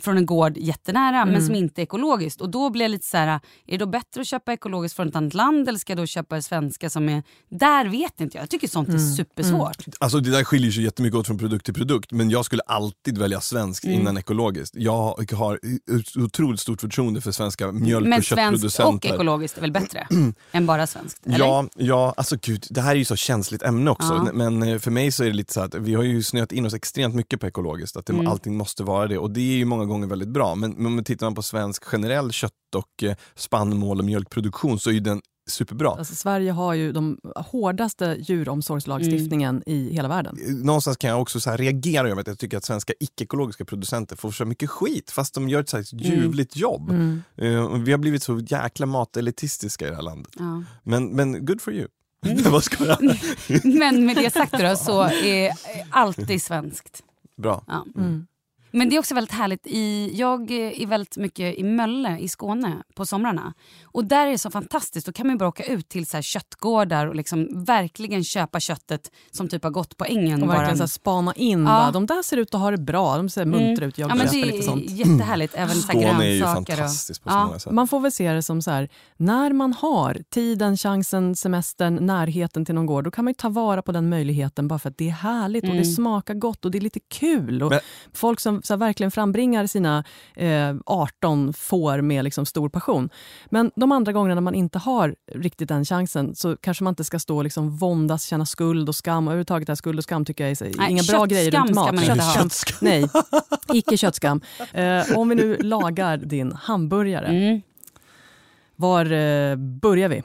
från 0.01 0.17
en 0.17 0.27
gård 0.27 0.57
jättenära 0.57 1.25
men 1.25 1.47
som 1.47 1.55
inte 1.55 1.81
är 1.81 1.83
ekologiskt. 1.83 2.41
Och 2.41 2.51
då 2.51 2.71
blir 2.71 2.83
jag 2.85 2.91
lite 2.91 3.07
så 3.07 3.17
här, 3.17 3.27
är 3.29 3.41
det 3.67 3.77
då 3.77 3.87
bättre 3.87 4.21
att 4.21 4.27
köpa 4.27 4.53
ekologiskt 4.53 4.97
från 4.97 5.09
ett 5.09 5.17
annat 5.17 5.35
land 5.35 5.69
eller 5.69 5.79
ska 5.79 5.91
jag 5.93 5.99
då 5.99 6.07
köpa 6.07 6.37
det 6.37 6.43
svenska 6.43 6.91
som 6.91 7.09
är... 7.09 7.23
Där 7.51 7.85
vet 7.89 8.21
inte 8.21 8.37
jag. 8.37 8.43
Jag 8.43 8.51
tycker 8.51 8.69
sånt 8.69 8.89
är 8.89 8.99
supersvårt. 8.99 9.85
Alltså 9.99 10.21
det 10.21 10.31
där 10.31 10.45
skiljer 10.45 10.71
sig 10.73 10.85
jättemycket 10.85 11.19
åt 11.19 11.27
från 11.27 11.39
produkt 11.39 11.65
till 11.65 11.75
produkt 11.75 12.13
men 12.13 12.31
jag 12.31 12.45
skulle 12.45 12.63
alltid 12.63 13.19
välja 13.19 13.41
svenskt 13.41 13.85
Mm. 13.85 14.01
innan 14.01 14.17
ekologiskt. 14.19 14.75
Jag 14.79 15.15
har 15.33 15.59
otroligt 16.25 16.61
stort 16.61 16.81
förtroende 16.81 17.21
för 17.21 17.33
svenska 17.33 17.73
mjölk 17.73 18.09
Men 18.09 18.19
och 18.19 18.25
svenskt 18.25 18.65
och 18.65 18.71
köttproducenter. 18.71 19.15
ekologiskt 19.15 19.57
är 19.57 19.61
väl 19.61 19.73
bättre 19.73 20.07
än 20.53 20.67
bara 20.67 20.87
svenskt? 20.87 21.27
Eller? 21.27 21.39
Ja, 21.39 21.67
ja, 21.77 22.15
alltså 22.17 22.37
gud, 22.43 22.67
det 22.71 22.81
här 22.81 22.91
är 22.91 22.97
ju 22.99 23.05
så 23.05 23.17
känsligt 23.17 23.63
ämne 23.63 23.91
också. 23.91 24.23
Ja. 24.27 24.33
Men 24.33 24.63
eh, 24.63 24.79
för 24.79 24.91
mig 24.91 25.13
så 25.13 25.23
är 25.25 25.27
det 25.27 25.33
lite 25.33 25.53
så 25.53 25.61
att 25.61 25.75
vi 25.75 25.95
har 25.95 26.03
ju 26.03 26.23
snöat 26.23 26.53
in 26.53 26.67
oss 26.67 26.75
extremt 26.75 27.15
mycket 27.15 27.41
på 27.41 27.47
ekologiskt, 27.47 27.97
att 27.97 28.07
det, 28.07 28.13
Mm. 28.13 28.27
allting 28.27 28.57
måste 28.57 28.83
vara 28.83 29.07
det. 29.07 29.19
Och 29.19 29.31
det 29.31 29.41
är 29.41 29.57
ju 29.57 29.65
många 29.65 29.82
gånger 29.85 30.07
väldigt 30.07 30.29
bra. 30.29 30.55
Men, 30.55 30.71
men 30.71 30.87
om 30.87 30.95
man 30.95 31.05
tittar 31.05 31.27
man 31.27 31.35
på 31.35 31.43
svensk 31.43 31.85
generell 31.85 32.33
kött 32.33 32.53
och 32.77 33.03
eh, 33.03 33.17
spannmål 33.35 33.99
och 33.99 34.05
mjölkproduktion 34.05 34.79
så 34.79 34.91
är 34.91 35.01
den 35.01 35.21
superbra. 35.51 35.91
Alltså, 35.91 36.15
Sverige 36.15 36.53
har 36.53 36.75
ju 36.75 36.93
de 36.93 37.19
hårdaste 37.37 38.17
djuromsorgslagstiftningen 38.21 39.63
i 39.67 39.95
hela 39.95 40.09
världen. 40.09 40.37
Någonstans 40.65 40.97
kan 40.97 41.11
jag 41.11 41.21
också 41.21 41.41
så 41.41 41.51
reagera 41.51 42.09
över 42.09 42.21
att 42.21 42.27
jag 42.27 42.39
tycker 42.39 42.57
att 42.57 42.65
svenska 42.65 42.93
icke-ekologiska 43.01 43.65
producenter 43.65 44.17
får 44.17 44.31
så 44.31 44.45
mycket 44.45 44.71
skit 44.71 45.11
fast 45.11 45.35
de 45.35 45.49
gör 45.49 45.61
ett 45.61 45.69
så 45.69 45.77
här 45.77 45.85
ljuvligt 45.93 46.57
jobb. 46.57 46.91
Mm. 46.91 47.23
Eh, 47.37 47.65
och 47.65 47.89
vi 47.89 47.93
har 47.93 47.99
blivit 47.99 48.23
så 48.23 48.39
jäkla 48.39 48.87
matelitistiska 48.87 49.87
i 49.87 49.91
det 49.91 49.97
här 49.97 50.03
landet. 50.03 50.33
Ja. 50.39 50.63
Men, 50.83 51.07
men 51.07 51.47
good 51.47 51.61
for 51.61 51.73
you. 51.73 51.89
Vad 52.51 52.65
ska 52.65 52.85
jag? 52.87 53.19
Men 53.65 54.07
med 54.07 54.17
det 54.17 54.33
sagt 54.33 54.53
då, 54.53 54.77
så 54.77 55.03
är 55.03 55.53
alltid 55.91 56.43
svenskt. 56.43 57.03
Bra. 57.37 57.65
Ja. 57.67 57.87
Mm. 58.73 58.79
Men 58.79 58.89
det 58.89 58.97
är 58.97 59.01
också 59.01 59.15
väldigt 59.15 59.33
härligt. 59.35 59.67
I, 59.67 60.11
jag 60.15 60.51
är 60.51 60.87
väldigt 60.87 61.17
mycket 61.17 61.59
i 61.59 61.63
Mölle 61.63 62.19
i 62.19 62.29
Skåne 62.29 62.77
på 62.95 63.07
somrarna. 63.07 63.55
Och 63.85 64.05
där 64.05 64.27
är 64.27 64.31
det 64.31 64.39
så 64.39 64.51
fantastiskt. 64.51 65.07
Då 65.07 65.13
kan 65.13 65.27
man 65.27 65.39
bara 65.39 65.49
åka 65.49 65.63
ut 65.65 65.89
till 65.89 66.07
så 66.07 66.17
här 66.17 66.23
köttgårdar 66.23 67.07
och 67.07 67.15
liksom 67.15 67.65
verkligen 67.65 68.25
köpa 68.25 68.61
köttet 68.61 69.11
som 69.31 69.49
typ 69.49 69.63
har 69.65 69.71
gått 69.71 69.97
på 69.97 70.05
ängen. 70.05 70.43
Och 70.43 70.49
verkligen 70.49 70.71
en- 70.71 70.77
så 70.77 70.83
här 70.83 70.89
spana 70.89 71.33
in. 71.35 71.65
Ja. 71.67 71.91
De 71.93 72.07
där 72.07 72.23
ser 72.23 72.37
ut 72.37 72.55
att 72.55 72.61
ha 72.61 72.71
det 72.71 72.79
bra, 72.79 73.17
de 73.17 73.29
ser 73.29 73.45
muntra 73.45 73.87
ut, 73.87 73.99
jag 73.99 74.11
ja, 74.11 74.15
men 74.15 74.27
Det 74.27 74.37
lite 74.45 74.63
sånt. 74.63 74.85
är 74.91 74.95
jättehärligt. 74.95 75.55
Även 75.57 75.75
så 75.75 75.93
här 75.93 76.01
Skåne 76.01 76.25
är 76.25 76.31
ju 76.33 76.39
grönsaker. 76.39 76.73
och- 76.73 76.79
fantastiskt 76.79 77.23
på 77.25 77.31
så 77.31 77.37
Ja. 77.37 77.47
många 77.47 77.59
sätt. 77.59 77.73
Man 77.73 77.89
får 77.89 78.01
väl 78.01 78.13
se 78.13 78.33
det 78.33 78.43
som 78.43 78.63
så 78.63 78.71
här, 78.71 78.89
när 79.17 79.53
man 79.53 79.73
har 79.73 80.19
tiden, 80.31 80.77
chansen, 80.77 81.37
semestern, 81.37 82.07
närheten 82.07 82.65
till 82.65 82.75
någon 82.75 82.87
gård, 82.87 83.05
då 83.05 83.11
kan 83.11 83.25
man 83.25 83.31
ju 83.31 83.35
ta 83.35 83.49
vara 83.49 83.83
på 83.83 83.93
den 83.93 84.09
möjligheten 84.09 84.69
bara 84.69 84.79
för 84.79 84.89
att 84.91 84.99
det 84.99 85.09
är 85.09 85.13
härligt 85.13 85.65
och 85.65 85.71
det 85.71 85.77
Mm. 85.77 85.85
smakar 85.95 86.35
gott 86.35 86.65
och 86.65 86.71
det 86.71 86.79
är 86.79 86.81
lite 86.83 87.01
kul. 87.01 87.63
Och 87.63 87.71
Men- 87.71 87.81
folk 88.13 88.41
som 88.41 88.62
så 88.63 88.73
här, 88.73 88.79
verkligen 88.79 89.11
frambringar 89.11 89.67
sina 89.67 90.05
eh, 90.37 90.75
18 90.87 91.53
får 91.53 92.01
med 92.01 92.25
liksom 92.25 92.47
stor 92.47 92.69
passion. 92.69 93.11
Men 93.51 93.71
de 93.77 93.93
andra 93.93 94.13
gångerna 94.13 94.35
när 94.35 94.43
man 94.43 94.55
inte 94.55 94.79
har 94.79 95.15
riktigt 95.33 95.69
den 95.69 95.85
chansen 95.85 96.35
så 96.35 96.57
kanske 96.57 96.85
man 96.85 96.91
inte 96.93 97.05
ska 97.05 97.19
stå 97.19 97.37
och 97.37 97.45
liksom 97.45 97.77
våndas, 97.77 98.25
känna 98.25 98.47
skuld 98.47 98.89
och 98.89 98.95
skam. 98.97 99.29
Överhuvudtaget 99.29 99.69
är 99.69 99.75
skuld 99.75 99.99
och 99.99 100.05
skam 100.05 100.25
tycker 100.25 100.45
jag 100.45 100.51
är 100.51 100.55
så- 100.55 100.65
Nej, 100.65 100.91
inga 100.91 101.03
bra 101.03 101.25
grejer 101.25 101.45
köttskam 101.51 101.67
runt 101.67 101.75
mat. 101.75 101.87
ska 101.87 101.95
man 101.95 102.05
inte 102.05 102.25
ha. 102.25 102.35
Köttskam. 102.35 102.79
Nej, 102.81 103.09
icke 103.73 103.97
köttskam. 103.97 104.41
Eh, 104.73 105.17
om 105.19 105.29
vi 105.29 105.35
nu 105.35 105.57
lagar 105.57 106.17
din 106.17 106.53
hamburgare, 106.53 107.27
Mm. 107.27 107.63
var 108.77 109.05
eh, 109.13 109.57
börjar 109.57 110.09
vi? 110.09 110.23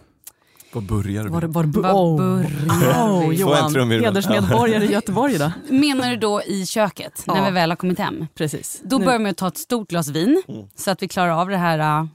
Var 0.71 0.82
börjar 0.82 1.23
vi? 1.23 1.30
Var, 1.30 1.41
var, 1.41 1.63
Var 1.63 1.93
oh. 1.93 2.17
börjar 2.17 3.08
oh, 3.08 3.19
vi? 3.30 3.36
En 3.36 3.41
Johan, 3.41 3.91
hedersmedborgare 3.91 4.86
i 4.86 4.91
Göteborg 4.91 5.34
idag. 5.36 5.51
Menar 5.69 6.10
du 6.12 6.17
då 6.17 6.41
i 6.43 6.65
köket, 6.65 7.23
när 7.27 7.36
Ja. 7.38 7.45
vi 7.45 7.51
väl 7.51 7.69
har 7.71 7.75
kommit 7.75 7.99
hem? 7.99 8.27
Precis. 8.36 8.82
Då 8.84 8.97
Nu. 8.97 9.06
börjar 9.06 9.19
man 9.19 9.34
ta 9.36 9.47
ett 9.47 9.58
stort 9.58 9.89
glas 9.89 10.08
vin 10.08 10.43
så 10.75 10.91
att 10.91 11.01
vi 11.03 11.08
klarar 11.08 11.32
av 11.41 11.49
det 11.49 11.58
här. 11.58 11.99
äh, 12.01 12.06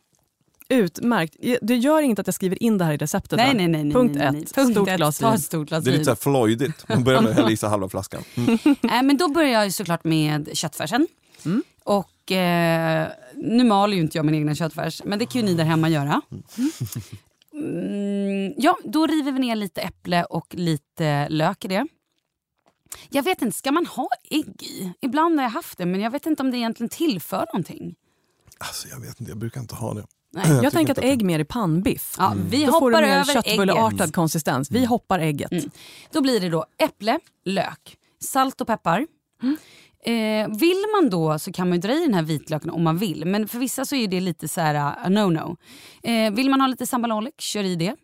Utmärkt. 0.68 1.36
Det 1.62 1.76
gör 1.76 2.02
inget 2.02 2.18
att 2.18 2.26
jag 2.26 2.34
skriver 2.34 2.62
in 2.62 2.78
det 2.78 2.84
här 2.84 2.92
i 2.92 2.96
receptet. 2.96 3.36
Nej, 3.36 3.54
nej, 3.54 3.68
nej, 3.68 3.84
nej. 3.84 3.92
Punkt 3.92 4.14
nej, 4.18 4.26
ett, 4.26 4.32
nej. 4.32 4.44
Punkt 4.54 4.72
stort 4.74 4.88
ett, 4.88 4.96
glas 4.96 5.18
ta 5.18 5.26
vin. 5.26 5.34
ett 5.34 5.42
stort 5.42 5.68
glas 5.68 5.84
Det 5.84 5.90
är 5.90 5.92
lite 5.92 5.98
vin. 5.98 6.04
så 6.04 6.10
här 6.10 6.16
Floydigt. 6.16 6.88
Man 6.88 7.04
börjar 7.04 7.20
med 7.20 7.30
att 7.30 7.36
hälla 7.36 7.50
i 7.50 7.56
sig 7.56 7.68
halva 7.68 7.88
flaskan. 7.88 8.22
Mm. 8.34 8.58
Nej, 8.80 9.02
men 9.02 9.16
då 9.16 9.28
börjar 9.28 9.62
jag 9.62 9.72
såklart 9.72 10.04
med 10.04 10.48
köttfärsen. 10.52 11.06
Mm. 11.44 11.62
Och 11.84 12.32
eh, 12.32 13.08
nu 13.36 13.64
maler 13.64 13.94
ju 13.96 14.02
inte 14.02 14.18
jag 14.18 14.24
min 14.26 14.34
egna 14.34 14.54
köttfärs, 14.54 15.02
men 15.04 15.18
det 15.18 15.26
kan 15.26 15.40
ju 15.40 15.46
ni 15.46 15.54
där 15.54 15.64
hemma 15.64 15.88
göra. 15.88 16.20
Mm, 17.54 18.11
ja, 18.56 18.78
då 18.84 19.06
river 19.06 19.32
vi 19.32 19.38
ner 19.38 19.56
lite 19.56 19.80
äpple 19.80 20.24
och 20.24 20.54
lite 20.54 21.28
lök 21.28 21.64
i 21.64 21.68
det. 21.68 21.86
Jag 23.10 23.22
vet 23.22 23.42
inte, 23.42 23.56
ska 23.56 23.72
man 23.72 23.86
ha 23.86 24.08
ägg 24.30 24.62
i? 24.62 24.92
Ibland 25.00 25.38
har 25.38 25.42
jag 25.42 25.50
haft 25.50 25.78
det, 25.78 25.86
men 25.86 26.00
jag 26.00 26.10
vet 26.10 26.26
inte 26.26 26.42
om 26.42 26.50
det 26.50 26.56
egentligen 26.56 26.88
tillför 26.88 27.46
någonting. 27.52 27.94
Alltså 28.58 28.88
jag 28.88 29.00
vet 29.00 29.20
inte, 29.20 29.30
jag 29.30 29.38
brukar 29.38 29.60
inte 29.60 29.74
ha 29.74 29.94
det. 29.94 30.06
Nej. 30.32 30.44
Jag, 30.48 30.58
tycker 30.58 30.70
tänker 30.70 30.92
att 30.92 30.98
ägg 30.98 31.24
mer 31.24 31.38
i 31.38 31.44
pannbiff. 31.44 32.14
Ja, 32.18 32.34
vi 32.36 32.64
Då 32.64 32.72
får 32.72 32.90
du 32.90 32.96
hoppar 32.96 33.08
mer 33.08 33.16
över 33.16 33.42
köttbulleartad 33.42 34.14
konsistens. 34.14 34.70
Vi 34.70 34.84
hoppar 34.84 35.18
ägget. 35.18 35.52
Mm. 35.52 35.70
Då 36.12 36.20
blir 36.20 36.40
det 36.40 36.48
då 36.48 36.66
äpple, 36.78 37.18
lök, 37.44 37.96
salt 38.20 38.60
och 38.60 38.66
peppar. 38.66 39.06
Eh, 40.04 40.48
vill 40.48 40.84
man 40.94 41.10
då 41.10 41.38
så 41.38 41.52
kan 41.52 41.68
man 41.68 41.78
ju 41.78 41.80
dra 41.80 41.92
i 41.92 42.00
den 42.00 42.14
här 42.14 42.22
vitlöken 42.22 42.70
om 42.70 42.82
man 42.82 42.98
vill. 42.98 43.24
Men 43.24 43.48
för 43.48 43.58
vissa 43.58 43.84
så 43.84 43.96
är 43.96 44.08
det 44.08 44.20
lite 44.20 44.48
så 44.48 44.60
här 44.60 44.74
uh, 44.74 45.06
a 45.06 45.08
no-no. 45.08 45.56
Eh, 46.02 46.32
vill 46.32 46.50
man 46.50 46.60
ha 46.60 46.68
lite 46.68 46.86
sambal 46.86 47.28
kör 47.38 47.64
i 47.64 47.76
det. 47.76 47.96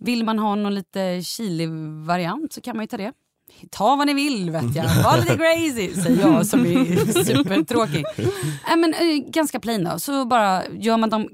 Vill 0.00 0.24
man 0.24 0.38
ha 0.38 0.54
någon 0.54 0.74
lite 0.74 1.20
chili-variant 1.22 2.52
så 2.52 2.60
kan 2.60 2.76
man 2.76 2.82
ju 2.82 2.86
ta 2.86 2.96
det. 2.96 3.12
Ta 3.70 3.96
vad 3.96 4.06
ni 4.06 4.14
vill 4.14 4.50
vet 4.50 4.76
jag. 4.76 4.84
Var 5.04 5.16
lite 5.18 5.36
crazy 5.36 6.02
säger 6.02 6.20
jag 6.28 6.46
som 6.46 6.60
är 6.66 7.24
supertråkig. 7.24 8.04
äh, 8.70 8.76
men, 8.76 8.94
eh, 8.94 9.30
ganska 9.30 9.60
plain 9.60 9.84
då. 9.84 9.98
Så 9.98 10.24
bara 10.24 10.66
gör 10.68 10.96
man 10.96 11.10
dem 11.10 11.28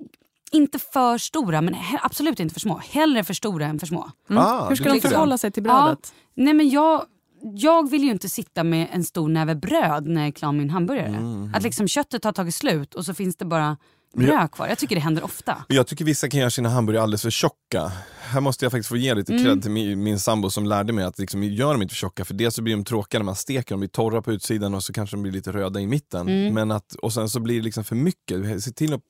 inte 0.53 0.79
för 0.79 1.19
stora 1.19 1.61
men 1.61 1.75
he- 1.75 1.99
absolut 2.03 2.41
inte 2.41 2.53
för 2.53 2.61
små. 2.61 2.81
Hellre 2.91 3.25
för 3.25 3.35
stora 3.35 3.67
än 3.67 3.79
för 3.79 3.87
små. 3.87 4.11
Ah, 4.31 4.69
Hur 4.69 4.77
ska 4.77 4.85
de 4.85 5.01
förhålla 5.01 5.39
sig 5.39 5.51
till 5.51 5.63
brödet? 5.63 6.15
Nej 6.35 6.55
men 6.55 6.69
jag, 6.69 7.05
jag 7.43 7.91
vill 7.91 8.05
ju 8.05 8.11
inte 8.11 8.29
sitta 8.29 8.65
med 8.65 8.89
en 8.93 9.05
stor 9.05 9.29
näve 9.29 9.55
bröd 9.55 10.07
när 10.07 10.21
jag 10.21 10.29
är 10.29 10.33
klar 10.33 10.53
med 10.53 10.61
min 10.61 10.71
hamburgare. 10.71 11.17
Att 11.55 11.63
liksom 11.63 11.89
köttet 11.89 12.25
har 12.25 12.33
tagit 12.33 12.55
slut 12.55 12.95
och 12.95 13.05
så 13.05 13.15
finns 13.15 13.37
det 13.37 13.45
bara 13.45 13.77
bröd 14.15 14.51
kvar. 14.51 14.69
Jag 14.69 14.79
tycker 14.79 14.95
det 14.95 15.01
händer 15.01 15.25
ofta. 15.25 15.65
Jag 15.69 15.87
tycker 15.87 16.05
vissa 16.05 16.29
kan 16.29 16.41
göra 16.41 16.51
sina 16.51 16.69
hamburgare 16.69 17.03
alldeles 17.03 17.23
för 17.23 17.31
tjocka. 17.31 17.93
Här 18.21 18.41
måste 18.41 18.65
jag 18.65 18.73
faktiskt 18.73 18.89
få 18.89 18.97
ge 18.97 19.15
lite 19.15 19.33
Mm. 19.33 19.45
cred 19.45 19.63
till 19.63 19.71
min, 19.71 20.03
min 20.03 20.19
sambo 20.21 20.51
som 20.51 20.67
lärde 20.67 20.93
mig 20.93 21.05
att 21.05 21.19
liksom, 21.19 21.43
gör 21.43 21.73
dem 21.73 21.83
inte 21.83 21.95
för 21.95 21.99
tjocka 21.99 22.25
för 22.25 22.35
dels 22.35 22.55
så 22.55 22.63
blir 22.63 22.77
de 22.77 22.85
tråkiga 22.85 23.19
när 23.19 23.25
man 23.25 23.35
steker, 23.37 23.71
de 23.75 23.81
blir 23.81 23.89
torra 23.89 24.23
på 24.23 24.33
utsidan 24.33 24.75
och 24.75 24.85
så 24.85 24.93
kanske 24.93 25.17
de 25.17 25.23
blir 25.23 25.33
lite 25.33 25.53
röda 25.53 25.81
i 25.81 25.87
mitten. 25.87 26.29
Mm. 26.29 26.55
Men 26.55 26.71
att, 26.71 26.95
och 26.95 27.13
sen 27.13 27.29
så 27.29 27.41
blir 27.41 27.57
det 27.57 27.63
liksom 27.63 27.85
för 27.85 27.97
mycket. 27.97 28.65
Se 28.65 28.71
till 28.71 28.95
att 28.95 29.01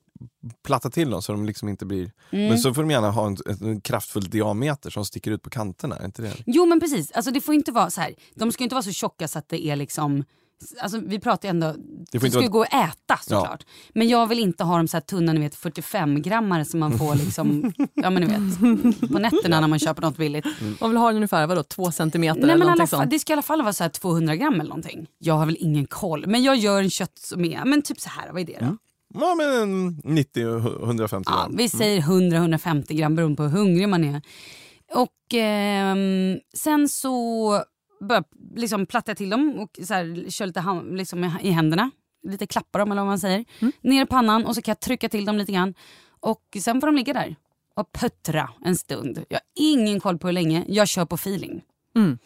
platta 0.66 0.90
till 0.90 1.10
dem 1.10 1.22
så 1.22 1.32
de 1.32 1.44
liksom 1.44 1.68
inte 1.68 1.86
blir... 1.86 2.12
Mm. 2.30 2.48
Men 2.48 2.58
så 2.58 2.74
får 2.74 2.82
de 2.82 2.90
gärna 2.90 3.10
ha 3.10 3.26
en, 3.26 3.36
en 3.60 3.80
kraftfull 3.80 4.30
diameter 4.30 4.90
som 4.90 5.04
sticker 5.04 5.30
ut 5.30 5.42
på 5.42 5.50
kanterna. 5.50 5.96
Är 5.96 6.04
inte 6.04 6.22
det? 6.22 6.32
Jo 6.46 6.66
men 6.66 6.80
precis, 6.80 7.12
alltså, 7.12 7.30
det 7.30 7.40
får 7.40 7.54
inte 7.54 7.72
vara 7.72 7.90
så 7.90 8.00
här. 8.00 8.14
de 8.34 8.52
ska 8.52 8.64
inte 8.64 8.74
vara 8.74 8.82
så 8.82 8.92
tjocka 8.92 9.28
så 9.28 9.38
att 9.38 9.48
det 9.48 9.66
är 9.66 9.76
liksom 9.76 10.24
Alltså, 10.80 10.98
vi 10.98 11.18
pratar 11.20 11.48
ju 11.48 11.50
ändå, 11.50 11.74
det, 12.12 12.18
ska 12.18 12.26
ju 12.28 12.34
vara- 12.34 12.46
gå 12.48 12.62
att 12.62 12.68
äta 12.74 13.16
såklart. 13.22 13.66
Men 13.94 14.08
jag 14.08 14.26
vill 14.26 14.38
inte 14.38 14.64
ha 14.64 14.76
de 14.76 14.88
så 14.88 14.96
här 14.96 15.02
tunna 15.02 15.32
ni 15.32 15.40
vet, 15.40 15.54
45 15.54 16.22
grammar 16.22 16.64
som 16.64 16.80
man 16.80 16.98
får 16.98 17.14
liksom, 17.24 17.72
ja 17.94 18.10
men 18.10 18.22
ni 18.22 18.26
vet, 18.28 19.10
på 19.12 19.18
nätterna 19.18 19.60
när 19.60 19.68
man 19.68 19.78
köper 19.78 20.02
något 20.02 20.16
billigt. 20.16 20.44
Man 20.80 20.90
vill 20.90 20.96
ha 20.96 21.06
den 21.06 21.16
ungefär 21.16 21.46
vadå, 21.46 21.62
två 21.62 21.92
centimeter 21.92 22.40
Nej, 22.40 22.50
eller 22.50 22.64
någonting 22.64 22.86
sånt. 22.86 23.10
det 23.10 23.18
ska 23.18 23.32
i 23.32 23.34
alla 23.34 23.42
fall 23.42 23.62
vara 23.62 23.72
så 23.72 23.84
här 23.84 23.90
200 23.90 24.36
gram 24.36 24.54
eller 24.54 24.64
någonting. 24.68 25.06
Jag 25.18 25.34
har 25.34 25.46
väl 25.46 25.56
ingen 25.60 25.86
koll, 25.86 26.26
men 26.26 26.42
jag 26.42 26.56
gör 26.56 26.82
en 26.82 26.90
kött 26.90 27.18
som 27.18 27.44
är, 27.44 27.64
men 27.64 27.82
typ 27.82 28.00
så 28.00 28.08
här, 28.08 28.32
vad 28.32 28.40
är 28.42 28.46
det 28.46 28.58
då? 28.60 28.76
Ja 29.20 29.34
men 29.34 29.52
en 29.62 29.96
90-150 30.02 31.22
Ja, 31.26 31.32
gram. 31.32 31.56
vi 31.56 31.68
säger 31.68 32.00
100-150 32.00 32.94
gram 32.96 33.14
beroende 33.14 33.36
på 33.36 33.42
hur 33.42 33.50
hungrig 33.50 33.88
man 33.88 34.04
är. 34.04 34.22
Och 34.94 35.34
ehm, 35.34 36.38
sen 36.56 36.88
så 36.88 37.62
börjar 38.08 38.24
liksom 38.56 38.86
platta 38.86 39.14
till 39.14 39.30
dem 39.30 39.54
och 39.58 39.86
så 39.86 39.94
här, 39.94 40.30
kör 40.30 40.46
lite 40.46 40.60
ham- 40.60 40.96
liksom 40.96 41.24
i 41.42 41.50
händerna. 41.50 41.90
Lite 42.28 42.46
klappa 42.46 42.78
dem 42.78 42.90
eller 42.92 43.00
vad 43.02 43.08
man 43.08 43.18
säger. 43.18 43.44
Ner 43.82 44.02
i 44.02 44.06
pannan 44.06 44.46
och 44.46 44.54
så 44.54 44.62
kan 44.62 44.72
jag 44.72 44.80
trycka 44.80 45.08
till 45.08 45.24
dem 45.24 45.36
lite 45.38 45.52
grann. 45.52 45.74
Och 46.20 46.56
sen 46.60 46.80
får 46.80 46.86
de 46.86 46.96
ligga 46.96 47.12
där 47.12 47.36
och 47.76 47.92
puttra 47.92 48.50
en 48.64 48.76
stund. 48.76 49.24
Jag 49.28 49.36
har 49.36 49.42
ingen 49.54 50.00
koll 50.00 50.18
på 50.18 50.26
hur 50.26 50.32
länge, 50.32 50.64
jag 50.68 50.88
kör 50.88 51.04
på 51.04 51.14
feeling. 51.14 51.62
Mm. 51.96 52.18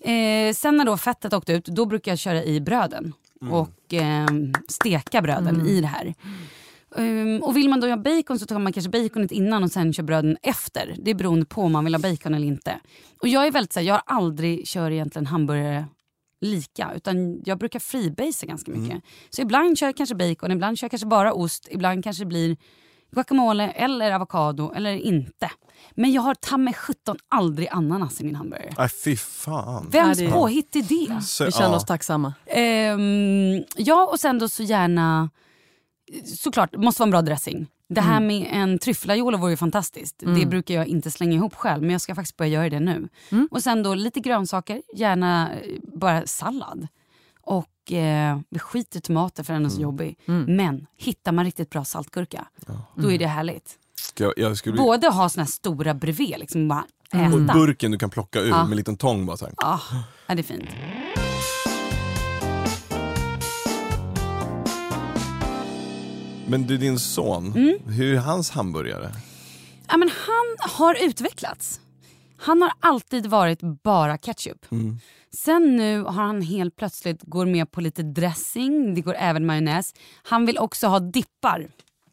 Eh, 0.00 0.54
sen 0.54 0.76
när 0.76 0.84
då 0.84 0.96
fettet 0.96 1.32
åkte 1.32 1.52
ut, 1.52 1.64
då 1.64 1.86
brukar 1.86 2.12
jag 2.12 2.18
köra 2.18 2.44
i 2.44 2.60
bröden. 2.60 3.12
Och 3.50 3.92
ehm, 3.94 4.52
steka 4.68 5.22
bröden 5.22 5.66
i 5.66 5.80
det 5.80 5.86
här. 5.86 6.14
Um, 6.90 7.42
och 7.42 7.56
vill 7.56 7.68
man 7.68 7.80
då 7.80 7.88
ha 7.88 7.96
bacon 7.96 8.38
så 8.38 8.46
tar 8.46 8.58
man 8.58 8.72
kanske 8.72 8.90
baconet 8.90 9.32
innan 9.32 9.62
och 9.62 9.70
sen 9.70 9.92
kör 9.92 10.02
bröden 10.02 10.36
efter. 10.42 10.96
Det 10.98 11.10
är 11.10 11.14
beroende 11.14 11.46
på 11.46 11.62
om 11.62 11.72
man 11.72 11.84
vill 11.84 11.94
ha 11.94 12.00
bacon 12.00 12.34
eller 12.34 12.46
inte. 12.46 12.80
Och 13.22 13.28
jag 13.28 13.46
är 13.46 13.50
väldigt 13.50 13.72
så 13.72 13.80
här, 13.80 13.86
jag 13.86 13.94
har 13.94 14.02
aldrig 14.06 14.66
kört 14.66 14.92
egentligen 14.92 15.26
hamburgare 15.26 15.84
lika 16.40 16.92
utan 16.96 17.42
jag 17.44 17.58
brukar 17.58 17.78
freebasea 17.80 18.48
ganska 18.48 18.70
mycket. 18.70 19.02
Så 19.30 19.42
ibland 19.42 19.78
kör 19.78 19.86
jag 19.86 19.96
kanske 19.96 20.14
bacon, 20.14 20.50
ibland 20.50 20.78
kör 20.78 20.84
jag 20.84 20.90
kanske 20.90 21.06
bara 21.06 21.32
ost, 21.32 21.68
ibland 21.70 22.04
kanske 22.04 22.24
det 22.24 22.28
blir 22.28 22.56
guacamole 23.10 23.70
eller 23.70 24.12
avokado 24.12 24.72
eller 24.76 24.92
inte. 24.92 25.50
Men 25.94 26.12
jag 26.12 26.22
har 26.22 26.34
ta 26.34 26.56
mig 26.56 26.74
17 26.74 27.16
aldrig 27.28 27.68
ananas 27.68 28.20
i 28.20 28.24
min 28.24 28.36
hamburgare. 28.36 28.74
Nej 28.78 28.88
fy 28.88 29.16
fan. 29.16 29.88
Vems 29.90 30.18
påhitt 30.32 30.76
är 30.76 30.82
det? 30.82 31.22
Så, 31.22 31.44
Vi 31.44 31.52
känner 31.52 31.70
ja. 31.70 31.76
oss 31.76 31.84
tacksamma. 31.84 32.34
Ehm, 32.46 33.64
ja, 33.76 34.08
och 34.12 34.20
sen 34.20 34.38
då 34.38 34.48
så 34.48 34.62
gärna... 34.62 35.30
Såklart, 36.24 36.76
måste 36.76 37.00
vara 37.02 37.06
en 37.06 37.10
bra 37.10 37.22
dressing. 37.22 37.66
Det 37.88 38.00
här 38.00 38.20
med 38.20 38.48
en 38.52 38.78
tryffelajola 38.78 39.38
vore 39.38 39.50
ju 39.50 39.56
fantastiskt. 39.56 40.22
Det 40.40 40.46
brukar 40.46 40.74
jag 40.74 40.86
inte 40.86 41.10
slänga 41.10 41.32
ihop 41.36 41.54
själv, 41.54 41.82
men 41.82 41.90
jag 41.90 42.00
ska 42.00 42.14
faktiskt 42.14 42.36
börja 42.36 42.50
göra 42.50 42.68
det 42.70 42.80
nu. 42.80 43.08
Och 43.50 43.62
sen 43.62 43.82
då 43.82 43.94
lite 43.94 44.20
grönsaker, 44.20 44.82
gärna 44.94 45.50
eh, 45.52 45.60
bara 45.94 46.26
sallad. 46.26 46.88
Och 47.40 47.92
eh, 47.92 48.38
vi 48.50 48.58
skiter 48.58 49.00
tomater 49.00 49.42
för 49.42 49.52
den 49.52 49.64
är 49.64 49.68
så 49.68 49.80
jobbig. 49.80 50.18
Men 50.46 50.86
hittar 50.96 51.32
man 51.32 51.44
riktigt 51.44 51.70
bra 51.70 51.84
saltgurka, 51.84 52.46
då 52.94 53.12
är 53.12 53.18
det 53.18 53.26
härligt. 53.26 53.78
Jag, 54.18 54.32
jag 54.36 54.56
skulle, 54.56 54.76
Både 54.76 55.08
ha 55.08 55.28
såna 55.28 55.44
här 55.44 55.50
stora 55.50 55.94
bredvid, 55.94 56.34
liksom 56.38 56.68
bara 56.68 56.84
äta. 57.12 57.34
och 57.34 57.40
burken 57.40 57.90
du 57.90 57.98
kan 57.98 58.10
plocka 58.10 58.40
ur 58.40 58.48
Ja. 58.48 58.62
med 58.62 58.70
en 58.70 58.76
liten 58.76 58.96
tång 58.96 59.26
bara 59.26 59.36
så 59.36 59.44
här. 59.44 59.54
Ja, 59.56 59.80
det 60.26 60.32
är 60.38 60.42
fint. 60.42 60.68
Men 66.48 66.66
du 66.66 66.76
din 66.78 66.98
son, 66.98 67.52
Mm. 67.56 67.78
hur 67.92 68.14
är 68.14 68.18
hans 68.18 68.50
hamburgare? 68.50 69.10
Ja, 69.88 69.96
men 69.96 70.08
Han 70.26 70.70
har 70.76 71.04
utvecklats. 71.04 71.80
Han 72.40 72.62
har 72.62 72.72
alltid 72.80 73.26
varit 73.26 73.60
bara 73.84 74.18
ketchup. 74.18 74.72
Mm. 74.72 74.98
Sen 75.44 75.76
nu 75.76 76.02
har 76.02 76.12
han 76.12 76.42
helt 76.42 76.76
plötsligt 76.76 77.22
går 77.22 77.46
med 77.46 77.70
på 77.70 77.80
lite 77.80 78.02
dressing, 78.02 78.94
det 78.94 79.00
går 79.00 79.14
även 79.18 79.46
majonnäs. 79.46 79.94
Han 80.22 80.46
vill 80.46 80.58
också 80.58 80.86
ha 80.86 80.98
dippar. 81.00 81.68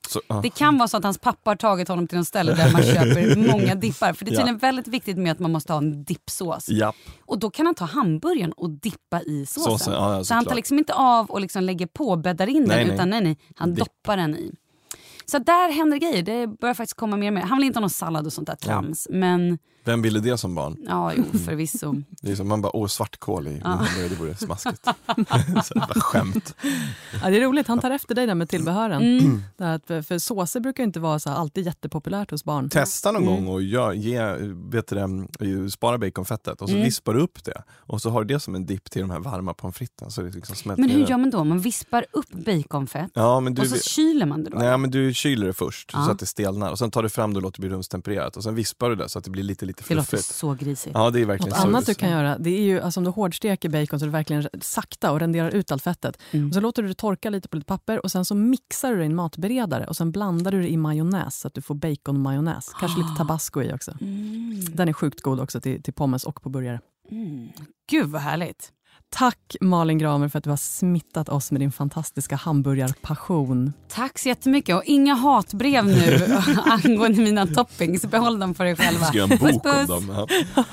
Så, 0.08 0.22
ja. 0.28 0.40
Det 0.44 0.50
kan 0.50 0.78
vara 0.78 0.88
så 0.88 0.98
att 0.98 1.04
hans 1.04 1.18
pappa 1.18 1.50
har 1.52 1.56
tagit 1.56 1.88
honom 1.88 2.08
till 2.08 2.18
en 2.18 2.26
ställe 2.26 2.54
där 2.54 2.72
man 2.72 2.84
köper 2.94 3.36
många 3.52 3.76
dippar. 3.76 4.14
För 4.14 4.26
det 4.26 4.32
är 4.32 4.34
Ja. 4.34 4.40
tydligen 4.40 4.58
väldigt 4.58 4.88
viktigt 4.88 5.18
med 5.18 5.32
att 5.32 5.40
man 5.40 5.52
måste 5.52 5.74
ha 5.74 5.78
en 5.78 6.04
dippsås. 6.04 6.70
Japp. 6.70 6.96
Och 7.26 7.40
då 7.40 7.50
kan 7.50 7.66
han 7.66 7.76
ta 7.76 7.86
hamburgaren 7.86 8.52
och 8.52 8.70
dippa 8.70 9.22
i 9.22 9.46
såsen. 9.46 9.72
Såsen, 9.78 9.94
ja, 9.94 10.16
ja, 10.16 10.24
så 10.24 10.34
han 10.34 10.46
tar 10.46 10.56
liksom 10.56 10.78
inte 10.80 10.94
av 10.94 11.30
och 11.32 11.42
liksom 11.42 11.64
lägger 11.64 11.88
på 11.88 12.10
och 12.10 12.18
bäddar 12.20 12.48
in 12.48 12.64
Nej, 12.64 12.78
den 12.78 12.88
nej. 12.88 12.96
utan 12.96 13.10
nej, 13.10 13.22
nej, 13.22 13.38
han 13.56 13.70
Dipp. 13.74 13.80
doppar 13.86 14.18
den 14.18 14.36
i. 14.36 14.52
Så 15.26 15.40
där 15.40 15.72
händer 15.72 15.98
grejer. 15.98 16.24
Det 16.24 16.48
börjar 16.48 16.74
faktiskt 16.76 16.98
komma 16.98 17.18
mer 17.18 17.28
och 17.28 17.34
mer. 17.34 17.42
Han 17.42 17.58
vill 17.58 17.68
inte 17.68 17.78
ha 17.78 17.82
någon 17.82 17.90
sallad 17.90 18.26
och 18.26 18.34
sånt 18.34 18.48
där 18.48 18.56
trams. 18.56 19.08
Men 19.12 19.58
Vem 19.86 20.02
ville 20.02 20.20
det 20.20 20.38
som 20.38 20.56
barn? 20.56 20.78
ja, 20.88 21.14
jo 21.14 21.24
förvisso. 21.40 21.96
Det 22.22 22.32
är 22.32 22.36
som 22.36 22.48
man 22.48 22.62
bara, 22.62 22.76
åh 22.76 22.88
svartkål 22.88 23.48
i 23.48 23.60
hamburgare, 23.64 24.08
det 24.10 24.16
vore 24.16 24.36
smaskigt. 24.36 24.84
så, 25.66 25.74
bara 25.80 26.00
skämt. 26.02 26.56
Ja, 27.24 27.30
det 27.30 27.38
är 27.38 27.42
roligt, 27.42 27.68
han 27.68 27.80
tar 27.80 27.92
efter 27.92 28.16
dig 28.16 28.28
där 28.28 28.36
med 28.36 28.50
tillbehören. 28.50 29.02
Mm. 29.20 29.42
Det 29.58 29.64
här 29.64 29.76
att, 29.76 30.06
för 30.08 30.18
såser 30.20 30.60
brukar 30.60 30.84
inte 30.84 31.00
vara 31.00 31.20
så 31.20 31.30
här, 31.30 31.38
alltid 31.38 31.66
jättepopulärt 31.66 32.32
hos 32.32 32.44
barn. 32.44 32.70
Testa 32.70 33.12
någon 33.12 33.24
Mm. 33.24 33.36
gång 33.36 33.48
och 33.54 33.62
gör, 33.62 33.94
ge, 33.94 34.22
vet 34.54 34.88
du, 34.88 34.96
det, 35.40 35.70
spara 35.72 35.98
baconfettet 35.98 36.62
och 36.62 36.70
så 36.70 36.76
Mm. 36.76 36.86
vispar 36.86 37.14
du 37.14 37.20
upp 37.20 37.44
det. 37.44 37.64
Och 37.78 38.02
så 38.02 38.10
har 38.10 38.24
du 38.24 38.34
det 38.34 38.40
som 38.40 38.56
en 38.56 38.66
dipp 38.66 38.92
till 38.92 39.02
de 39.02 39.10
här 39.10 39.20
varma 39.20 39.54
pommes 39.54 39.76
fritesen. 39.78 40.12
Så 40.12 40.22
det 40.22 40.30
liksom 40.36 40.56
smälter 40.56 40.82
Men 40.82 40.90
hur 40.90 41.06
gör 41.08 41.18
man 41.18 41.30
då? 41.30 41.44
Man 41.44 41.60
vispar 41.60 42.06
upp 42.12 42.32
baconfett 42.32 43.12
Ja, 43.14 43.40
men 43.40 43.54
du, 43.54 43.62
och 43.62 43.68
så 43.68 43.78
kyler 43.90 44.26
man 44.26 44.44
det 44.44 44.50
då? 44.50 44.58
nej, 44.58 44.78
men 44.78 44.92
du 44.92 45.14
kyler 45.14 45.48
det 45.48 45.54
först 45.54 45.92
Ja. 45.94 46.06
så 46.06 46.12
att 46.12 46.20
det 46.20 46.26
stelnar 46.26 46.72
och 46.72 46.80
sen 46.80 46.92
tar 46.92 47.04
du 47.04 47.10
fram 47.10 47.34
det 47.34 47.38
och 47.38 47.44
låter 47.44 47.62
det 47.62 47.68
bli 47.68 47.76
rumstempererat 47.76 48.38
och 48.38 48.44
sen 48.44 48.56
vispar 48.56 48.90
du 48.90 48.96
det 48.96 49.10
så 49.10 49.20
att 49.20 49.26
det 49.26 49.32
blir 49.32 49.44
lite, 49.44 49.66
lite 49.66 49.75
det 49.78 49.96
låter 49.96 50.08
fluffigt. 50.08 50.36
så 50.36 50.54
grisigt. 50.54 50.96
Ja, 50.96 51.10
det 51.10 51.22
är 51.22 51.26
verkligen 51.26 51.50
Något 51.50 51.60
så. 51.60 51.68
annat 51.68 51.86
du 51.86 51.94
kan 51.94 52.10
göra 52.10 52.38
det 52.38 52.50
är 52.50 52.62
ju 52.62 52.82
alltså, 52.82 53.00
om 53.00 53.04
du 53.04 53.10
hårdsteker 53.10 53.70
bacon 53.70 54.00
så 54.00 54.06
är 54.06 54.08
det 54.08 54.14
verkligen 54.14 54.50
sakta 54.62 55.12
och 55.12 55.20
renderar 55.20 55.50
ut 55.50 55.72
allt 55.72 55.84
fettet. 55.84 56.20
Mm. 56.32 56.48
Och 56.48 56.54
så 56.54 56.60
låter 56.62 56.82
du 56.82 56.88
det 56.88 56.94
torka 56.94 57.30
lite 57.30 57.48
på 57.48 57.58
lite 57.58 57.66
papper 57.66 58.04
och 58.04 58.12
sen 58.12 58.26
så 58.26 58.36
mixar 58.36 58.92
du 58.92 58.98
det 58.98 59.04
i 59.04 59.06
en 59.06 59.16
matberedare 59.16 59.86
och 59.88 59.96
sen 59.96 60.12
blandar 60.12 60.52
du 60.52 60.62
det 60.62 60.70
i 60.70 60.78
majonnäs 60.78 61.40
så 61.40 61.48
att 61.48 61.54
du 61.54 61.62
får 61.62 61.76
baconmajonnäs. 61.76 62.72
Kanske 62.80 63.02
lite 63.02 63.16
tabasco 63.18 63.62
i 63.62 63.74
också. 63.74 63.92
Mm. 64.02 64.66
Den 64.74 64.90
är 64.90 64.94
sjukt 64.94 65.22
god 65.22 65.40
också 65.40 65.62
till, 65.62 65.84
till 65.84 65.94
pommes 65.94 66.24
och 66.24 66.42
på 66.42 66.50
burgare. 66.50 66.80
Mm. 67.12 67.50
Gud 67.90 68.08
vad 68.08 68.22
härligt. 68.22 68.72
Tack 69.10 69.56
Malin 69.62 69.98
Gramer 69.98 70.28
för 70.28 70.38
att 70.38 70.44
du 70.44 70.50
har 70.50 70.58
smittat 70.58 71.30
oss 71.30 71.52
med 71.52 71.62
din 71.62 71.72
fantastiska 71.72 72.36
hamburgarpassion. 72.36 73.74
Tack 73.90 74.20
så 74.20 74.28
jättemycket 74.30 74.76
och 74.76 74.84
inga 74.86 75.14
hatbrev 75.14 75.86
nu 75.86 76.38
angående 76.66 77.22
mina 77.22 77.48
toppings. 77.48 78.06
Behåll 78.06 78.40
dem 78.40 78.54
för 78.56 78.66
er 78.66 78.76
själva. 78.76 79.06
Ska 79.06 79.18
göra 79.18 79.34
en 79.34 79.40
bok 79.40 79.64
Puss, 79.64 79.74
puss. 79.74 79.90
om 79.90 80.08
dem. 80.08 80.28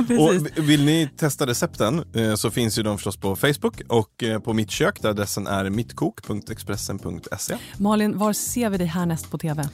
Ja. 0.09 0.19
Och 0.19 0.69
vill 0.69 0.85
ni 0.85 1.09
testa 1.17 1.47
recepten 1.47 2.05
eh, 2.15 2.35
så 2.35 2.51
finns 2.51 2.79
ju 2.79 2.83
de 2.83 2.97
förstås 2.99 3.17
på 3.17 3.37
Facebook 3.37 3.81
och 3.89 4.23
eh, 4.23 4.39
på 4.41 4.53
mitt 4.53 4.71
kök 4.71 5.03
där 5.03 5.11
adressen 5.11 5.47
är 5.47 5.71
mittkok.expressen.se. 5.71 7.57
Malin, 7.77 8.19
var 8.19 8.33
ser 8.33 8.71
vi 8.71 8.79
dig 8.79 8.87
härnäst 8.87 9.31
på 9.31 9.39
tv? 9.39 9.69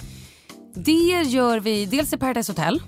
Det 0.74 1.22
gör 1.22 1.60
vi 1.60 1.86
dels 1.86 2.12
i 2.12 2.16
Paradise 2.16 2.52
Hotel 2.52 2.82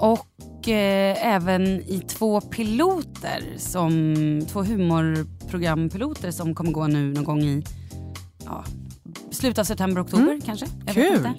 och 0.00 0.26
eh, 0.68 1.34
även 1.34 1.62
i 1.66 2.02
två 2.08 2.40
piloter, 2.40 3.42
som, 3.56 4.46
två 4.52 4.62
humorprogrampiloter 4.62 6.30
som 6.30 6.54
kommer 6.54 6.72
gå 6.72 6.86
nu 6.86 7.12
någon 7.12 7.24
gång 7.24 7.42
i 7.42 7.64
ja, 8.44 8.64
slutet 9.30 9.58
av 9.58 9.64
september, 9.64 10.02
oktober 10.02 10.40
kanske. 10.44 10.66
Jag 10.86 10.94
vet 10.94 11.22
Kul. 11.22 11.30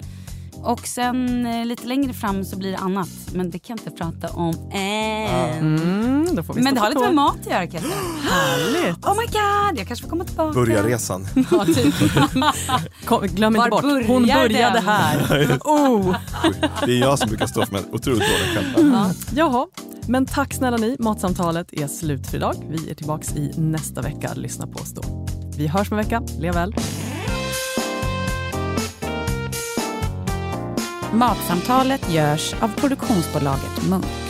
Och 0.62 0.86
sen 0.86 1.46
eh, 1.46 1.66
lite 1.66 1.86
längre 1.86 2.12
fram 2.12 2.44
så 2.44 2.56
blir 2.56 2.70
det 2.72 2.78
annat, 2.78 3.08
men 3.32 3.50
det 3.50 3.58
kan 3.58 3.76
jag 3.76 3.90
inte 3.90 4.04
prata 4.04 4.36
om 4.36 4.54
än. 4.72 5.78
Mm, 5.78 6.36
då 6.36 6.42
får 6.42 6.54
vi 6.54 6.62
Men 6.62 6.74
det 6.74 6.80
har 6.80 6.86
på 6.92 6.98
lite 6.98 7.06
med 7.06 7.14
mat 7.14 7.36
att 7.40 7.46
göra 7.46 7.66
kan 7.66 7.74
jag 7.74 7.82
säga. 7.82 8.30
Härligt! 8.30 9.06
Oh 9.06 9.16
my 9.16 9.26
god, 9.26 9.78
jag 9.78 9.86
kanske 9.86 10.02
får 10.02 10.10
komma 10.10 10.24
tillbaka. 10.24 10.52
Burgarresan. 10.52 11.26
Ja, 11.50 11.64
typ. 11.64 11.94
Kom, 13.04 13.26
glöm 13.26 13.56
inte 13.56 13.60
Var 13.60 13.70
bort, 13.70 13.82
börjar 13.82 14.06
hon 14.08 14.22
började 14.22 14.74
den? 14.74 14.84
här. 14.84 15.58
Oh. 15.64 16.16
Det 16.86 16.92
är 16.92 17.00
jag 17.00 17.18
som 17.18 17.28
brukar 17.28 17.46
stå 17.46 17.66
för 17.66 17.72
med 17.72 17.82
otroligt 17.92 18.22
dåliga 18.22 18.72
skämt. 18.74 19.16
Jaha, 19.34 19.66
men 20.08 20.26
tack 20.26 20.54
snälla 20.54 20.76
ni. 20.76 20.96
Matsamtalet 20.98 21.72
är 21.72 21.86
slut 21.86 22.26
för 22.26 22.36
idag. 22.36 22.54
Vi 22.70 22.90
är 22.90 22.94
tillbaks 22.94 23.36
i 23.36 23.52
nästa 23.56 24.00
vecka. 24.02 24.30
Lyssna 24.34 24.66
på 24.66 24.78
oss 24.78 24.92
då. 24.94 25.26
Vi 25.56 25.66
hörs 25.66 25.92
om 25.92 25.98
en 25.98 26.04
vecka. 26.04 26.22
Lev 26.38 26.54
väl. 26.54 26.74
Matsamtalet 31.12 32.12
görs 32.12 32.54
av 32.54 32.68
produktionsbolaget 32.68 33.88
Munk. 33.90 34.25